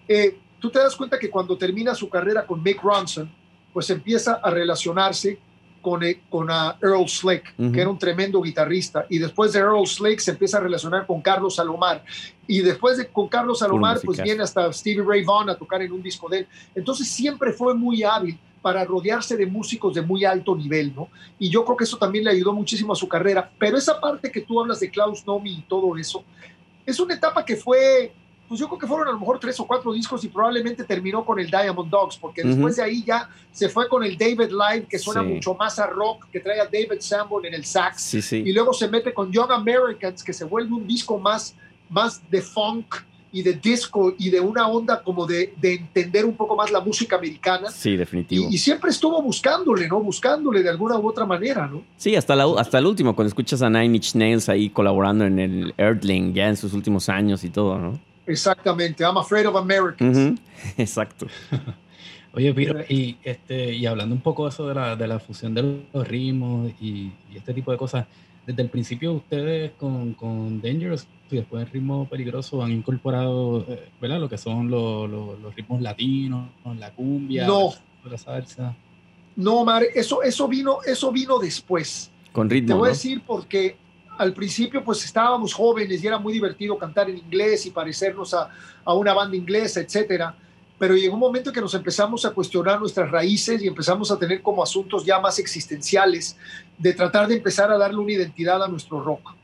[0.07, 3.29] eh, tú te das cuenta que cuando termina su carrera con Mick Ronson,
[3.73, 5.39] pues empieza a relacionarse
[5.83, 9.85] con, eh, con ah, Earl Slick, que era un tremendo guitarrista, y después de Earl
[9.85, 12.03] Slick se empieza a relacionar con Carlos Salomar,
[12.47, 15.91] y después de con Carlos Salomar, pues viene hasta Stevie Ray Vaughan a tocar en
[15.91, 16.47] un disco de él.
[16.73, 21.09] Entonces siempre fue muy hábil para rodearse de músicos de muy alto nivel, ¿no?
[21.37, 23.51] Y yo creo que eso también le ayudó muchísimo a su carrera.
[23.59, 26.23] Pero esa parte que tú hablas de Klaus Nomi y todo eso,
[26.85, 28.13] es una etapa que fue,
[28.47, 31.25] pues yo creo que fueron a lo mejor tres o cuatro discos y probablemente terminó
[31.25, 34.85] con el Diamond Dogs, porque después de ahí ya se fue con el David Live,
[34.89, 35.27] que suena Sí.
[35.27, 38.43] mucho más a rock, que trae a David Sanborn en el sax, Sí, sí.
[38.45, 41.55] y luego se mete con Young Americans, que se vuelve un disco más,
[41.89, 42.95] más de funk
[43.31, 46.81] y de disco y de una onda como de, de entender un poco más la
[46.81, 47.71] música americana.
[47.71, 48.47] Sí, definitivo.
[48.47, 49.99] Y, y siempre estuvo buscándole, ¿no?
[50.01, 51.81] Buscándole de alguna u otra manera, ¿no?
[51.97, 55.39] Sí, hasta, la, hasta el último, cuando escuchas a Nine Inch Nails ahí colaborando en
[55.39, 57.99] el Earthling ya en sus últimos años y todo, ¿no?
[58.25, 59.03] Exactamente.
[59.03, 60.39] I'm afraid of Americans.
[60.77, 61.27] Exacto.
[62.35, 65.53] Oye, Piro, y, este, y hablando un poco de eso de la, de la fusión
[65.53, 68.07] de los ritmos y, y este tipo de cosas,
[68.47, 74.19] desde el principio ustedes con, con Dangerous y después Ritmo Peligroso han incorporado, eh, ¿verdad?
[74.19, 76.49] Lo que son los, los- los ritmos latinos,
[76.79, 77.71] la cumbia, No.
[78.09, 78.75] la salsa.
[79.35, 82.11] No, Omar, eso, eso, vino, eso vino después.
[82.31, 83.77] Con Te ritmo, voy a decir porque
[84.17, 88.49] al principio pues estábamos jóvenes y era muy divertido cantar en inglés y parecernos a,
[88.83, 90.35] a una banda inglesa, etcétera.
[90.79, 94.17] Pero llegó un momento en que nos empezamos a cuestionar nuestras raíces y empezamos a
[94.17, 96.35] tener como asuntos ya más existenciales
[96.77, 99.35] de tratar de empezar a darle una identidad a nuestro rock.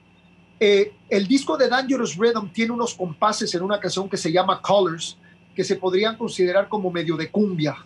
[0.59, 4.61] Eh, el disco de Dangerous Rhythm tiene unos compases en una canción que se llama
[4.61, 5.17] Colors,
[5.55, 7.78] que se podrían considerar como medio de cumbia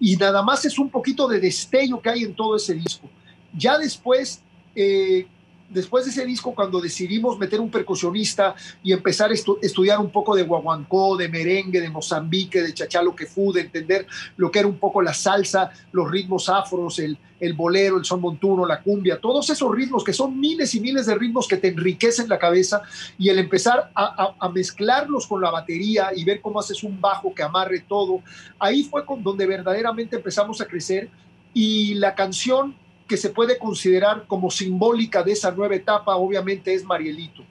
[0.00, 3.08] y nada más es un poquito de destello que hay en todo ese disco.
[3.52, 4.42] Ya después,
[4.74, 5.26] eh,
[5.70, 10.10] después de ese disco, cuando decidimos meter un percusionista y empezar a estu- estudiar un
[10.10, 14.06] poco de guaguancó, de merengue, de Mozambique, de chachalo que fu, de entender
[14.36, 17.18] lo que era un poco la salsa, los ritmos afros, el,
[17.54, 21.14] bolero, el son montuno, la cumbia, todos esos ritmos que son miles y miles de
[21.14, 22.82] ritmos que te enriquecen la cabeza
[23.18, 27.00] y el empezar a, a- a mezclarlos con la batería y ver cómo haces un
[27.00, 28.22] bajo que amarre todo,
[28.58, 31.08] ahí fue con donde verdaderamente empezamos a crecer
[31.54, 32.74] y la canción
[33.08, 37.42] que se puede considerar como simbólica de esa nueva etapa obviamente es Marielito.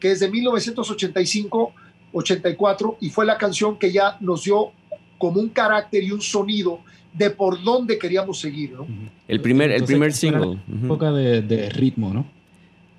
[0.00, 4.72] que es de 1985-84 y fue la canción que ya nos dio
[5.18, 6.80] como un carácter y un sonido
[7.12, 8.86] de por dónde queríamos seguir, ¿no?
[9.26, 10.58] El primer, el primer single.
[10.84, 12.26] Época de, de, ritmo, ¿no?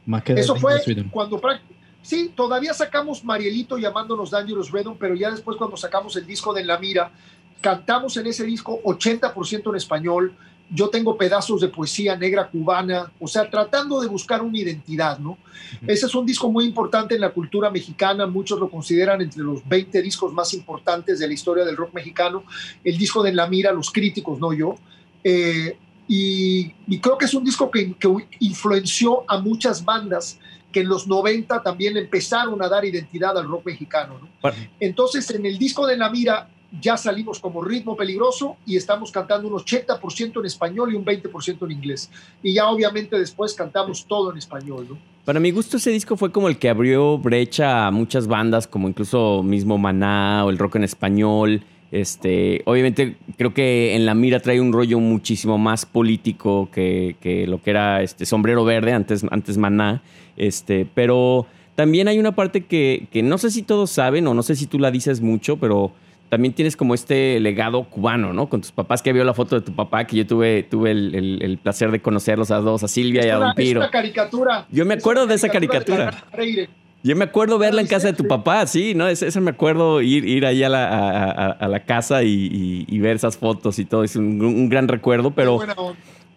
[0.08, 0.82] Más que Eso fue
[1.12, 1.40] cuando
[2.02, 6.62] Sí, todavía sacamos Marielito llamándonos Dangerous Rhythm, pero ya después cuando sacamos el disco de
[6.62, 7.12] En la Mira,
[7.60, 10.34] cantamos en ese disco 80% en español,
[10.70, 15.38] yo tengo pedazos de poesía negra cubana, o sea, tratando de buscar una identidad, ¿no?
[15.86, 19.68] Ese es un disco muy importante en la cultura mexicana, muchos lo consideran entre los
[19.68, 22.44] 20 discos más importantes de la historia del rock mexicano,
[22.84, 24.76] el disco de En la Mira, los críticos, no yo.
[25.24, 28.10] Eh, y, creo que es un disco que, que
[28.40, 30.40] influenció a muchas bandas
[30.72, 34.20] que en los 90 también empezaron a dar identidad al rock mexicano.
[34.20, 34.52] ¿no?
[34.80, 36.50] Entonces, en el disco de La Mira
[36.82, 41.66] ya salimos como ritmo peligroso y estamos cantando un 80% en español y un 20%
[41.66, 42.10] en inglés.
[42.44, 44.88] Y ya obviamente después cantamos todo en español.
[44.90, 44.98] ¿no?
[45.26, 48.88] Para mi gusto ese disco fue como el que abrió brecha a muchas bandas, como
[48.88, 51.64] incluso mismo Maná o el rock en español.
[51.92, 57.48] Este, obviamente creo que en la mira trae un rollo muchísimo más político que, que
[57.48, 60.02] lo que era este sombrero verde antes, antes Maná.
[60.36, 64.44] Este, pero también hay una parte que, que no sé si todos saben o no
[64.44, 65.94] sé si tú la dices mucho, pero
[66.30, 68.50] también tienes como este legado cubano, ¿no?
[68.50, 71.40] Con tus papás, que vio la foto de tu papá, que yo tuve, tuve el,
[71.42, 73.82] el, placer de conocerlos a dos, a Silvia y a Don Piro.
[73.82, 74.66] Esta caricatura.
[74.70, 76.26] Yo me acuerdo de esa caricatura.
[77.04, 79.08] Yo me acuerdo verla en casa de tu papá, sí, ¿no?
[79.08, 83.38] Esa me acuerdo ir, ir ahí a la, a, la casa y, y, ver esas
[83.38, 84.04] fotos y todo.
[84.04, 85.60] Es un, un gran recuerdo, pero...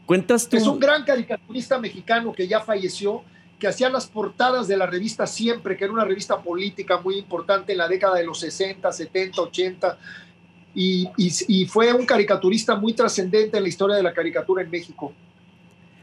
[0.07, 0.57] Cuentas tú...
[0.57, 3.23] Es un gran caricaturista mexicano que ya falleció
[3.61, 7.73] que hacía las portadas de la revista Siempre, que era una revista política muy importante
[7.73, 9.99] en la década de los 60, 70, 80,
[10.75, 15.13] y, y, fue un caricaturista muy trascendente en la historia de la caricatura en México.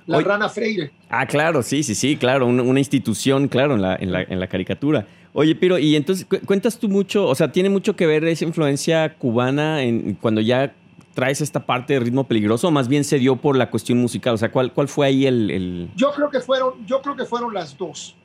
[0.06, 0.92] La Rana Freire.
[1.10, 4.48] Ah, claro, sí, sí, sí, claro, una, institución, claro, en la, en la, en la
[4.48, 5.08] caricatura.
[5.34, 9.16] Oye, pero, y entonces, cuentas tú mucho, o sea, tiene mucho que ver esa influencia
[9.16, 10.74] cubana en cuando ya
[11.18, 14.36] traes esta parte de ritmo peligroso o más bien se dio por la cuestión musical?
[14.36, 17.56] O sea, ¿cuál, cuál fue ahí el, Yo, creo que fueron, yo creo que fueron
[17.56, 18.16] las dos.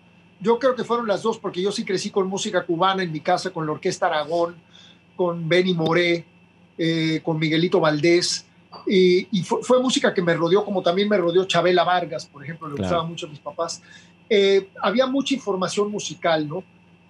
[0.41, 3.21] Yo creo que fueron las dos porque yo sí crecí con música cubana en mi
[3.21, 4.57] casa, con la Orquesta Aragón,
[5.17, 6.27] con Benny Moré,
[6.77, 8.45] eh, con Miguelito Valdés.
[8.87, 12.75] Y, fue, música que me rodeó, como también me rodeó Chabela Vargas, por ejemplo, le
[12.75, 13.81] gustaba mucho a mis papás.
[14.29, 16.63] Eh, había mucha información musical, ¿no?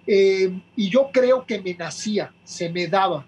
[0.07, 3.25] Eh, y yo creo que me nacía, se me daba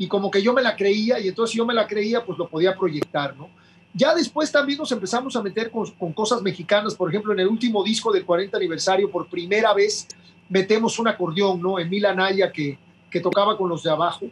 [0.00, 2.38] y como que yo me la creía y entonces si yo me la creía pues
[2.38, 3.50] lo podía proyectar, ¿no?
[3.92, 7.84] Ya después también nos empezamos a meter con, cosas mexicanas, por ejemplo en el último
[7.84, 10.08] disco del 40 aniversario por primera vez
[10.48, 11.78] metemos un acordeón, ¿no?
[11.78, 12.78] Emil Anaya que,
[13.10, 14.26] que tocaba con los de abajo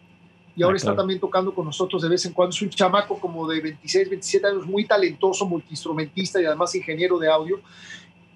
[0.57, 2.55] y ahora ah, está también tocando con nosotros de vez en cuando.
[2.55, 7.31] Es un chamaco como de 26, 27 años, muy talentoso, multiinstrumentista y además ingeniero de
[7.31, 7.61] audio.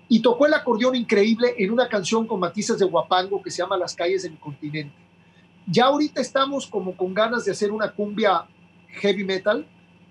[0.07, 3.79] Y tocó el acordeón increíble en una canción con matices de guapango que se llama
[3.79, 5.02] Las calles del continente.
[5.67, 8.45] Ya ahorita estamos como con ganas de hacer una cumbia
[8.89, 9.67] heavy metal,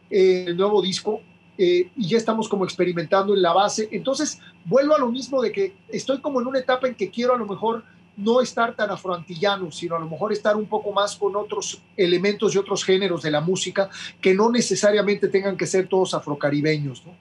[0.10, 1.22] eh, el nuevo disco,
[1.58, 3.90] eh, y ya estamos como experimentando en la base.
[3.92, 7.36] Entonces, vuelvo a lo mismo de que estoy como en una etapa en que quiero
[7.36, 7.84] a lo mejor
[8.18, 12.54] no estar tan afroantillano, sino a lo mejor estar un poco más con otros elementos
[12.54, 13.90] y otros géneros de la música
[14.20, 17.04] que no necesariamente tengan que ser todos afrocaribeños.
[17.06, 17.14] ¿no?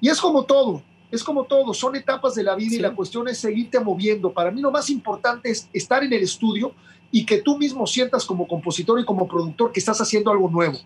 [0.00, 0.82] Y es como todo,
[1.12, 4.32] es como todo, son etapas de la vida y la cuestión es seguirte moviendo.
[4.32, 6.72] Para mí lo más importante es estar en el estudio
[7.10, 10.78] y que tú mismo sientas como compositor y como productor que estás haciendo algo nuevo,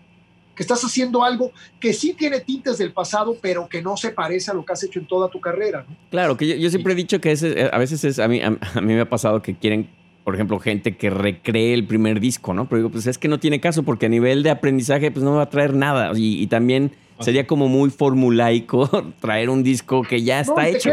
[0.53, 4.51] que estás haciendo algo que sí tiene tintes del pasado, pero que no se parece
[4.51, 5.85] a lo que has hecho en toda tu carrera.
[6.11, 8.93] Claro, que yo, siempre he dicho que eh, a veces es, a mí, a, mí
[8.93, 9.89] me ha pasado que quieren
[10.27, 12.67] por ejemplo, gente que recree el primer disco, ¿no?
[12.67, 15.31] Pero digo, pues es que no tiene caso porque a nivel de aprendizaje, pues no
[15.31, 16.11] me va a traer nada.
[16.13, 18.89] Y, también sería como muy formulaico
[19.21, 20.89] traer un disco que ya está hecho.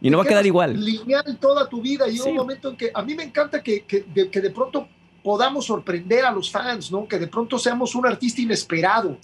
[0.00, 0.84] Y no va a quedar igual.
[0.84, 2.08] Lineal toda tu vida.
[2.08, 4.88] Y un momento en que a mí me encanta que, que, de, que, de, pronto
[5.22, 7.06] podamos sorprender a los fans, ¿no?
[7.06, 9.18] Que de pronto seamos un artista inesperado,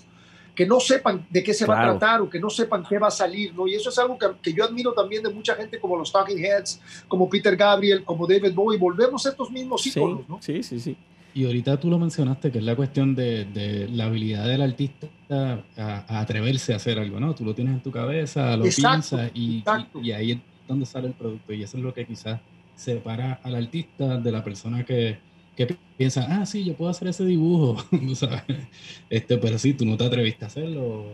[0.54, 3.08] que no sepan de qué se va a tratar o que no sepan qué va
[3.08, 3.66] a salir, ¿no?
[3.66, 6.38] Y eso es algo que, que, yo admiro también de mucha gente como los Talking
[6.38, 8.78] Heads, como Peter Gabriel, como David Bowie.
[8.78, 10.42] Volvemos a estos mismos íconos, ¿no?
[10.42, 10.96] Sí, sí, sí.
[11.34, 15.08] Y ahorita tú lo mencionaste, que es la cuestión de, de la habilidad del artista
[15.30, 17.34] a, atreverse a hacer algo, ¿no?
[17.34, 21.14] Tú lo tienes en tu cabeza, lo piensas y, y, y, ahí dónde sale el
[21.14, 21.54] producto.
[21.54, 22.40] Y eso es lo que quizás
[22.74, 25.18] separa al artista de la persona que,
[25.56, 27.76] que piensa, ah, sí, yo puedo hacer ese dibujo,
[28.14, 28.42] ¿sabes?
[29.10, 31.06] Este, pero sí, tú no te atreviste a hacerlo.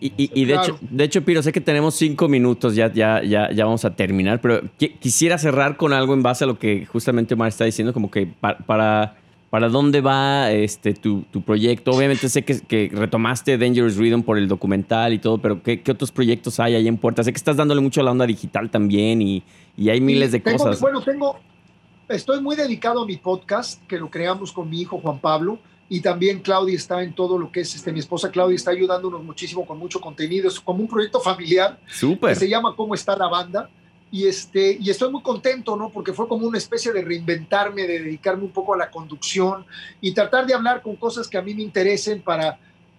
[0.00, 3.50] Y, y, de, hecho, de hecho, Piro, sé que tenemos cinco minutos, ya, ya, ya,
[3.50, 4.60] ya vamos a terminar, pero
[5.00, 8.28] quisiera cerrar con algo en base a lo que justamente Omar está diciendo, como que
[8.28, 9.16] para,
[9.50, 11.92] ¿Para dónde va este tu, tu proyecto?
[11.92, 15.90] Obviamente sé que, que, retomaste Dangerous Rhythm por el documental y todo, pero ¿qué, ¿qué,
[15.90, 17.24] otros proyectos hay ahí en puerta?
[17.24, 19.42] Sé que estás dándole mucho a la onda digital también y,
[19.74, 20.80] y hay miles de tengo, cosas.
[20.80, 21.38] Bueno, tengo,
[22.08, 26.00] estoy muy dedicado a mi podcast, que lo creamos con mi hijo Juan Pablo, y
[26.00, 29.66] también Claudia está en todo lo que es, este, mi esposa Claudia está ayudándonos muchísimo
[29.66, 32.30] con mucho contenido, es como un proyecto familiar Súper.
[32.30, 33.70] que se llama ¿Cómo está la banda?
[34.10, 35.90] Y, este, y estoy muy contento, ¿no?
[35.90, 39.66] Porque fue como una especie de reinventarme, de dedicarme un poco a la conducción
[40.00, 42.58] y tratar de hablar con cosas que a mí me interesen para,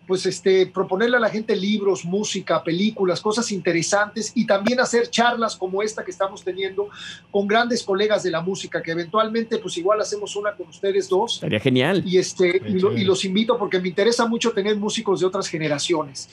[0.10, 5.55] pues, este, proponerle a la gente libros, música, películas, cosas interesantes y también hacer charlas
[5.55, 6.89] como esta que estamos teniendo
[7.30, 11.36] con grandes colegas de la música, que eventualmente, pues, igual hacemos una con ustedes dos.
[11.36, 12.01] Sería genial.
[12.03, 15.47] Y, este, y, lo, y los invito porque me interesa mucho tener músicos de otras
[15.47, 16.28] generaciones.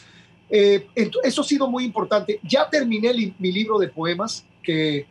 [0.49, 0.87] Eh,
[1.23, 2.41] eso ha sido muy importante.
[2.45, 5.05] Ya terminé li, mi libro de poemas, que,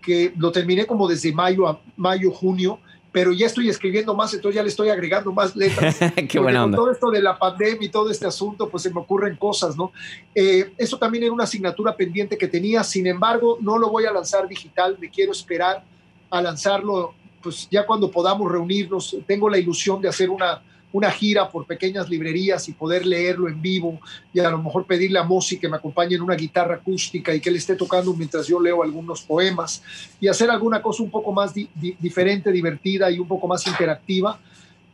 [0.00, 2.78] que, lo terminé como desde mayo a mayo, junio,
[3.14, 6.00] pero ya estoy escribiendo más, entonces ya le estoy agregando más letras.
[6.28, 6.76] Qué buena onda.
[6.76, 9.76] Con todo esto de la pandemia y todo este asunto, pues se me ocurren cosas,
[9.76, 9.92] ¿no?
[10.34, 14.10] Eh, eso también era una asignatura pendiente que tenía, sin embargo, no lo voy a
[14.10, 15.84] lanzar digital, me quiero esperar
[16.28, 20.60] a lanzarlo, pues ya cuando podamos reunirnos, tengo la ilusión de hacer una
[20.94, 23.98] una gira por pequeñas librerías y poder leerlo en vivo
[24.32, 27.40] y a lo mejor pedirle a Mosi que me acompañe en una guitarra acústica y
[27.40, 29.82] que él esté tocando mientras yo leo algunos poemas
[30.20, 33.66] y hacer alguna cosa un poco más di di diferente, divertida y un poco más
[33.66, 34.38] interactiva.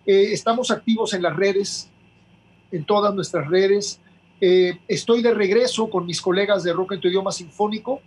[0.07, 1.91] Eh, estamos activos en las redes,
[2.73, 4.01] en todas nuestras redes.
[4.41, 8.01] Eh, estoy de regreso con mis colegas de Rock en tu idioma sinfónico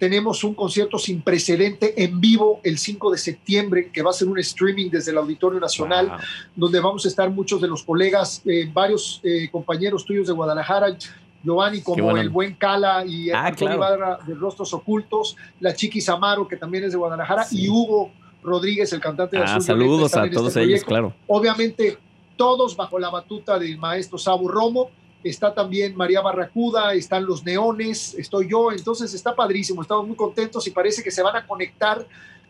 [0.00, 4.28] tenemos un concierto sin precedente en vivo el 5 de septiembre, que va a ser
[4.28, 6.16] un streaming desde el Auditorio Nacional, wow.
[6.56, 10.96] donde vamos a estar muchos de los colegas, eh, varios eh, compañeros tuyos de Guadalajara,
[11.44, 12.20] Giovanni como bueno.
[12.20, 13.94] el buen Cala y ah, Antonio claro.
[13.96, 17.64] Ibarra de Rostros Ocultos, la Chiquis Amaro, que también es de Guadalajara, Sí.
[17.64, 18.10] y Hugo
[18.42, 20.86] Rodríguez, el cantante de Ah, Azul saludos a todos este ellos, proyecto.
[20.86, 21.14] claro.
[21.26, 21.98] Obviamente,
[22.36, 24.90] todos bajo la batuta del maestro Sabo Romo.
[25.22, 28.72] Está también María Barracuda, están los Neones, estoy yo.
[28.72, 32.06] Entonces está padrísimo, estamos muy contentos y parece que se van a conectar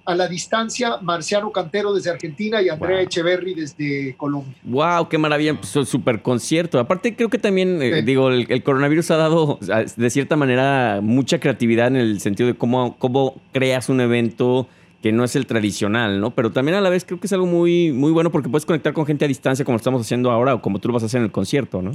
[0.07, 3.05] a la distancia Marciano Cantero desde Argentina y Andrea Wow.
[3.07, 4.55] Echeverry desde Colombia.
[4.64, 6.79] Wow, qué maravilla, pues, super concierto.
[6.79, 8.03] Aparte, creo que también, eh, Sí.
[8.03, 9.59] digo, el, el coronavirus ha dado,
[9.97, 14.66] de cierta manera, mucha creatividad en el sentido de cómo, cómo creas un evento
[15.03, 16.31] que no es el tradicional, ¿no?
[16.31, 18.93] Pero también a la vez creo que es algo muy, muy bueno porque puedes conectar
[18.93, 21.07] con gente a distancia como lo estamos haciendo ahora o como tú lo vas a
[21.07, 21.93] hacer en el concierto, ¿no?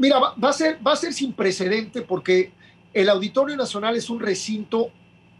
[0.00, 2.52] Mira, va, va a ser, va a ser sin precedente porque
[2.94, 4.88] el Auditorio Nacional es un recinto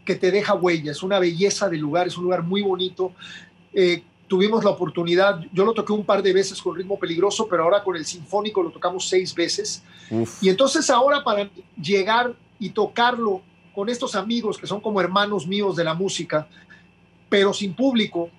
[0.05, 3.11] que te deja huella, es una belleza de lugar, es un lugar muy bonito.
[3.73, 7.63] Eh, tuvimos la oportunidad, yo lo toqué un par de veces con ritmo peligroso, pero
[7.63, 9.81] ahora con el Sinfónico lo tocamos seis veces.
[10.11, 10.43] Uf.
[10.43, 11.49] Y entonces ahora para
[11.81, 13.41] llegar y tocarlo
[13.73, 16.47] con estos amigos que son como hermanos míos de la música,
[17.29, 18.29] pero sin público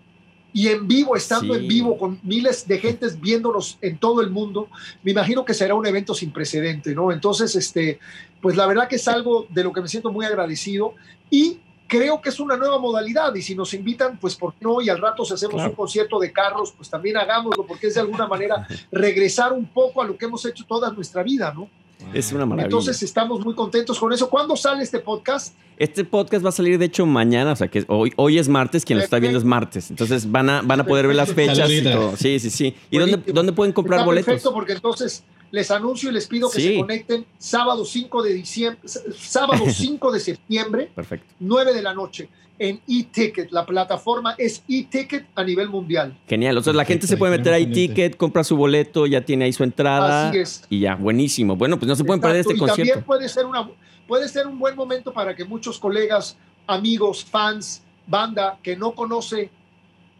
[0.52, 1.60] y en vivo, estando Sí.
[1.60, 4.68] en vivo con miles de gentes viéndolos en todo el mundo,
[5.02, 7.10] me imagino que será un evento sin precedente, ¿no?
[7.10, 7.98] Entonces, este,
[8.40, 10.94] pues la verdad que es algo de lo que me siento muy agradecido
[11.30, 14.80] y creo que es una nueva modalidad y si nos invitan, pues por qué no,
[14.80, 15.70] y al rato si hacemos Claro.
[15.70, 20.00] un concierto de carros, pues también hagámoslo, porque es de alguna manera regresar un poco
[20.02, 21.68] a lo que hemos hecho toda nuestra vida, ¿no?
[22.12, 22.66] Es una maravilla.
[22.66, 24.28] Entonces estamos muy contentos con eso.
[24.28, 25.54] ¿Cuándo sale este podcast?
[25.76, 28.84] Este podcast va a salir, de hecho, mañana, o sea, que hoy, hoy es martes,
[28.84, 29.90] quien lo está viendo es martes.
[29.90, 31.92] Entonces van a, van a poder ver las fechas y Saludita.
[31.92, 32.16] todo.
[32.16, 32.74] Sí, sí, sí.
[32.90, 34.26] ¿Y dónde, dónde pueden comprar Está boletos?
[34.26, 36.68] Perfecto, porque entonces les anuncio y les pido que Sí.
[36.74, 38.80] se conecten sábado 5 de diciembre,
[39.18, 41.26] sábado 5 de septiembre, Perfecto.
[41.40, 42.28] 9 de la noche,
[42.68, 43.50] en eTicket.
[43.50, 46.16] La plataforma es eTicket a nivel mundial.
[46.28, 46.56] Genial.
[46.58, 47.94] O sea, la gente se puede meter ahí excelente.
[47.94, 50.28] ticket, compra su boleto, ya tiene ahí su entrada.
[50.28, 50.64] Así es.
[50.70, 51.56] Y ya, buenísimo.
[51.56, 52.82] Bueno, pues no se pueden perder este y concierto.
[52.92, 53.68] también puede ser, una,
[54.06, 56.36] puede ser un buen momento para que muchos colegas,
[56.66, 59.50] amigos, fans, banda que no conoce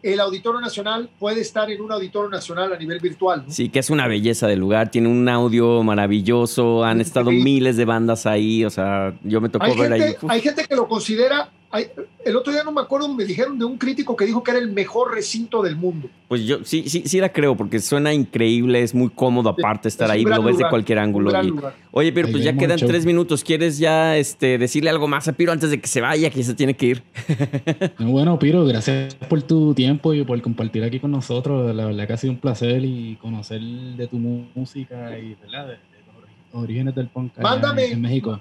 [0.01, 3.45] el Auditorio Nacional puede estar en un Auditorio Nacional a nivel virtual.
[3.47, 3.53] ¿no?
[3.53, 7.37] Sí, que es una belleza de lugar, tiene un audio maravilloso, han estado Sí.
[7.37, 10.15] miles de bandas ahí, o sea, yo me tocó Hay ver gente, ahí.
[10.21, 11.49] uf, hay gente que lo considera.
[11.73, 11.87] Hay-
[12.23, 14.59] el otro día no me acuerdo, me dijeron de un crítico que dijo que era
[14.59, 16.07] el mejor recinto del mundo.
[16.29, 20.05] Pues yo sí, sí, sí la creo, porque suena increíble, es muy cómodo aparte estar
[20.07, 21.31] Es ahí, lo ves de cualquier ángulo.
[21.43, 21.51] y-.
[21.91, 22.87] Oye, Ahí pues ya quedan show.
[22.87, 26.29] tres minutos, ¿quieres ya este, decirle algo más a Piro antes de que se vaya,
[26.29, 27.03] que se tiene que ir?
[27.99, 31.75] No, Bueno, Piro, gracias por tu tiempo y por compartir aquí con nosotros.
[31.75, 35.65] La verdad que ha sido un placer y conocer de tu música y ¿verdad?
[35.67, 35.79] de, de
[36.53, 37.85] los orígenes del punk allá Mándame.
[37.85, 38.39] en, en México.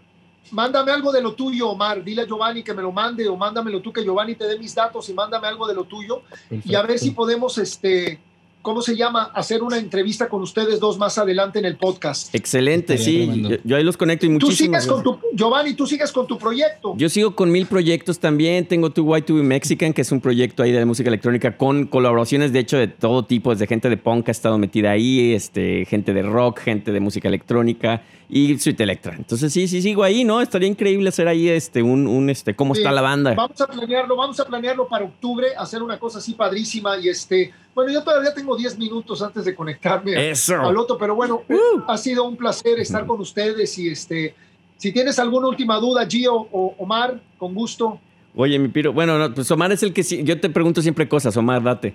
[0.51, 2.05] Mándame algo de lo tuyo, Omar.
[2.05, 4.75] Dile a Giovanni que me lo mande o mándamelo tú, que Giovanni te dé mis
[4.75, 6.23] datos y mándame algo de lo tuyo.
[6.65, 8.19] Y a ver si podemos este,
[8.63, 9.31] ¿cómo se llama?
[9.35, 12.35] Hacer una entrevista con ustedes dos más adelante en el podcast.
[12.35, 13.43] Excelente, sí.
[13.43, 16.27] Yo, yo, ahí los conecto y muchísimas Tú sigues con tu, Giovanni, tú sigues con
[16.27, 16.95] tu proyecto.
[16.97, 18.67] Yo sigo con mil proyectos también.
[18.67, 22.61] Tengo tu Y2B Mexican, que es un proyecto ahí de música electrónica con colaboraciones, de
[22.61, 26.15] hecho, de todo tipo, desde gente de punk que ha estado metida ahí, este, gente
[26.15, 28.03] de rock, gente de música electrónica
[28.35, 29.15] y Sweet Electra.
[29.15, 30.41] Entonces, sí, sí, sigo ahí, ¿no?
[30.41, 33.35] Estaría increíble hacer ahí este, un, un este, cómo está la banda.
[33.35, 37.53] Vamos a planearlo, vamos a planearlo para octubre, hacer una cosa así padrísima y este,
[37.75, 40.59] bueno, yo todavía tengo 10 minutos antes de conectarme Eso.
[40.59, 41.83] al otro, pero bueno, uh.
[41.87, 44.35] ha sido un placer estar con ustedes y este,
[44.79, 48.01] si tienes alguna última duda, Gio o Omar, con gusto.
[48.35, 51.37] Oye, mi piro, bueno, no, pues Omar es el que yo te pregunto siempre cosas,
[51.37, 51.95] Omar, date.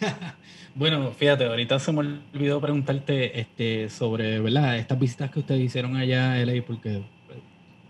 [0.74, 4.78] Bueno, fíjate, ahorita se me olvidó preguntarte este, sobre ¿verdad?
[4.78, 7.38] estas visitas que ustedes hicieron allá a LA, porque pues,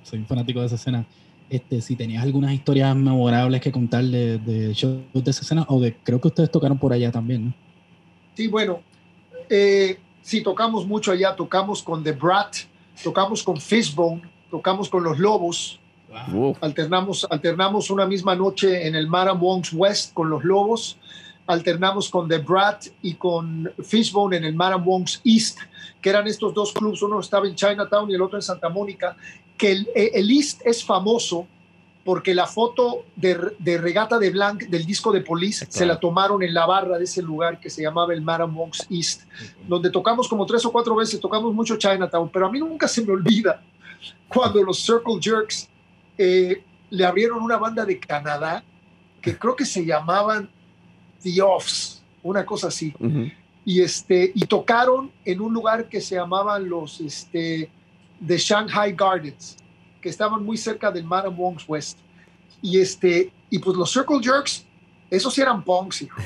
[0.02, 1.06] soy un fanático de esa escena.
[1.48, 5.80] Este, si tenías algunas historias memorables que contar de, de shows de esa escena, o
[5.80, 7.54] de creo que ustedes tocaron por allá también, ¿no?
[8.34, 8.80] Sí, bueno,
[9.48, 12.56] eh, sí, tocamos mucho allá, tocamos con The Brat,
[13.04, 15.78] tocamos con Fishbone, tocamos con Los Lobos,
[16.10, 16.56] wow.
[16.62, 20.96] alternamos, alternamos una misma noche en el Mara Wongs West con Los Lobos
[21.46, 25.58] alternamos con The Brat y con Fishbone en el Wong's East,
[26.00, 29.16] que eran estos dos clubs, uno estaba en Chinatown y el otro en Santa Mónica,
[29.56, 31.46] que el, el East es famoso
[32.04, 35.78] porque la foto de, de, Regata de Blanc del disco de Police claro.
[35.78, 39.22] se la tomaron en la barra de ese lugar que se llamaba el Wong's East,
[39.68, 43.02] donde tocamos como tres o cuatro veces, tocamos mucho Chinatown, pero a mí nunca se
[43.02, 43.62] me olvida
[44.28, 45.68] cuando los Circle Jerks
[46.18, 48.64] eh, le abrieron una banda de Canadá
[49.20, 50.50] que creo que se llamaban
[51.22, 52.94] The Offs, una cosa así.
[52.98, 53.32] Uh -huh.
[53.64, 57.70] Y, este, y tocaron en un lugar que se llamaban los este,
[58.26, 59.56] The Shanghai Gardens,
[60.00, 61.98] que estaban muy cerca del Madam Wong's West.
[62.60, 64.64] Y, este, y pues los Circle Jerks,
[65.10, 66.20] esos sí eran punks, hijo.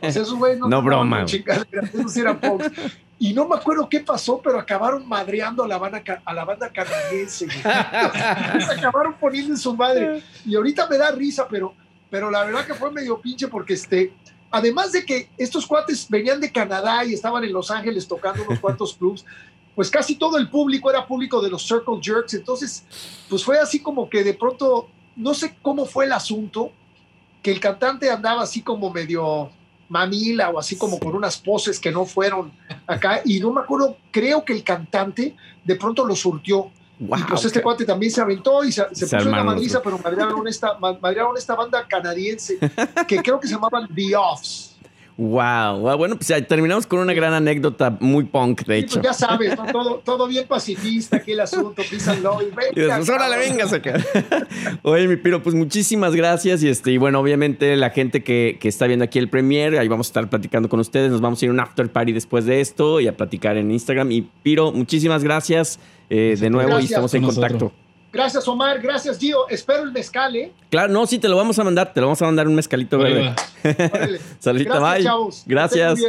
[0.00, 1.24] Pues esos güeyes no, no broma.
[1.24, 2.70] esos sí eran punks.
[3.18, 6.70] Y no me acuerdo qué pasó, pero acabaron madreando a la banda, a la banda
[6.70, 7.46] canadiense.
[7.64, 10.22] acabaron poniendo en su madre.
[10.44, 11.74] Y ahorita me da risa, pero,
[12.10, 14.12] pero la verdad que fue medio pinche porque este,
[14.50, 18.60] además de que estos cuates venían de Canadá y estaban en Los Ángeles tocando unos
[18.60, 19.24] cuantos clubs,
[19.74, 22.84] pues casi todo el público era público de los Circle Jerks, entonces
[23.28, 26.70] pues fue así como que de pronto, no sé cómo fue el asunto,
[27.42, 29.50] que el cantante andaba así como medio
[29.88, 32.52] mamila o así como con unas poses que no fueron
[32.86, 36.70] acá, y no me acuerdo, creo que el cantante de pronto lo surtió.
[36.98, 37.46] Wow, y pues okay.
[37.46, 40.78] este cuate también se aventó y se, se, se puso una madriza, pero madrearon esta,
[40.78, 42.58] madrearon esta banda canadiense
[43.08, 44.74] que creo que se llamaban The Offs.
[45.16, 49.00] Wow, bueno, pues ya terminamos con una gran anécdota muy punk, de sí, hecho.
[49.00, 49.66] Pues ya sabes, ¿no?
[49.66, 52.70] todo, todo bien pacifista aquí el asunto, písalo y venga.
[52.74, 53.94] Y después, órale, vengas acá.
[54.82, 58.66] Oye, mi piro, pues muchísimas gracias y este, y bueno, obviamente la gente que, que
[58.66, 61.44] está viendo aquí el premier, ahí vamos a estar platicando con ustedes, nos vamos a
[61.44, 64.10] ir a un after party después de esto y a platicar en Instagram.
[64.10, 65.78] Y Piro, muchísimas gracias
[66.10, 67.72] eh, de nuevo gracias y estamos en contacto.
[68.12, 68.80] Gracias, Omar.
[68.80, 69.48] Gracias, Gio.
[69.48, 70.52] Espero el mezcal, ¿eh?
[70.70, 71.92] Claro, no, sí, te lo vamos a mandar.
[71.92, 73.34] Te lo vamos a mandar un mezcalito verde.
[74.38, 75.02] Saludita, Gracias, bye.
[75.02, 75.42] chavos.
[75.46, 76.00] Gracias.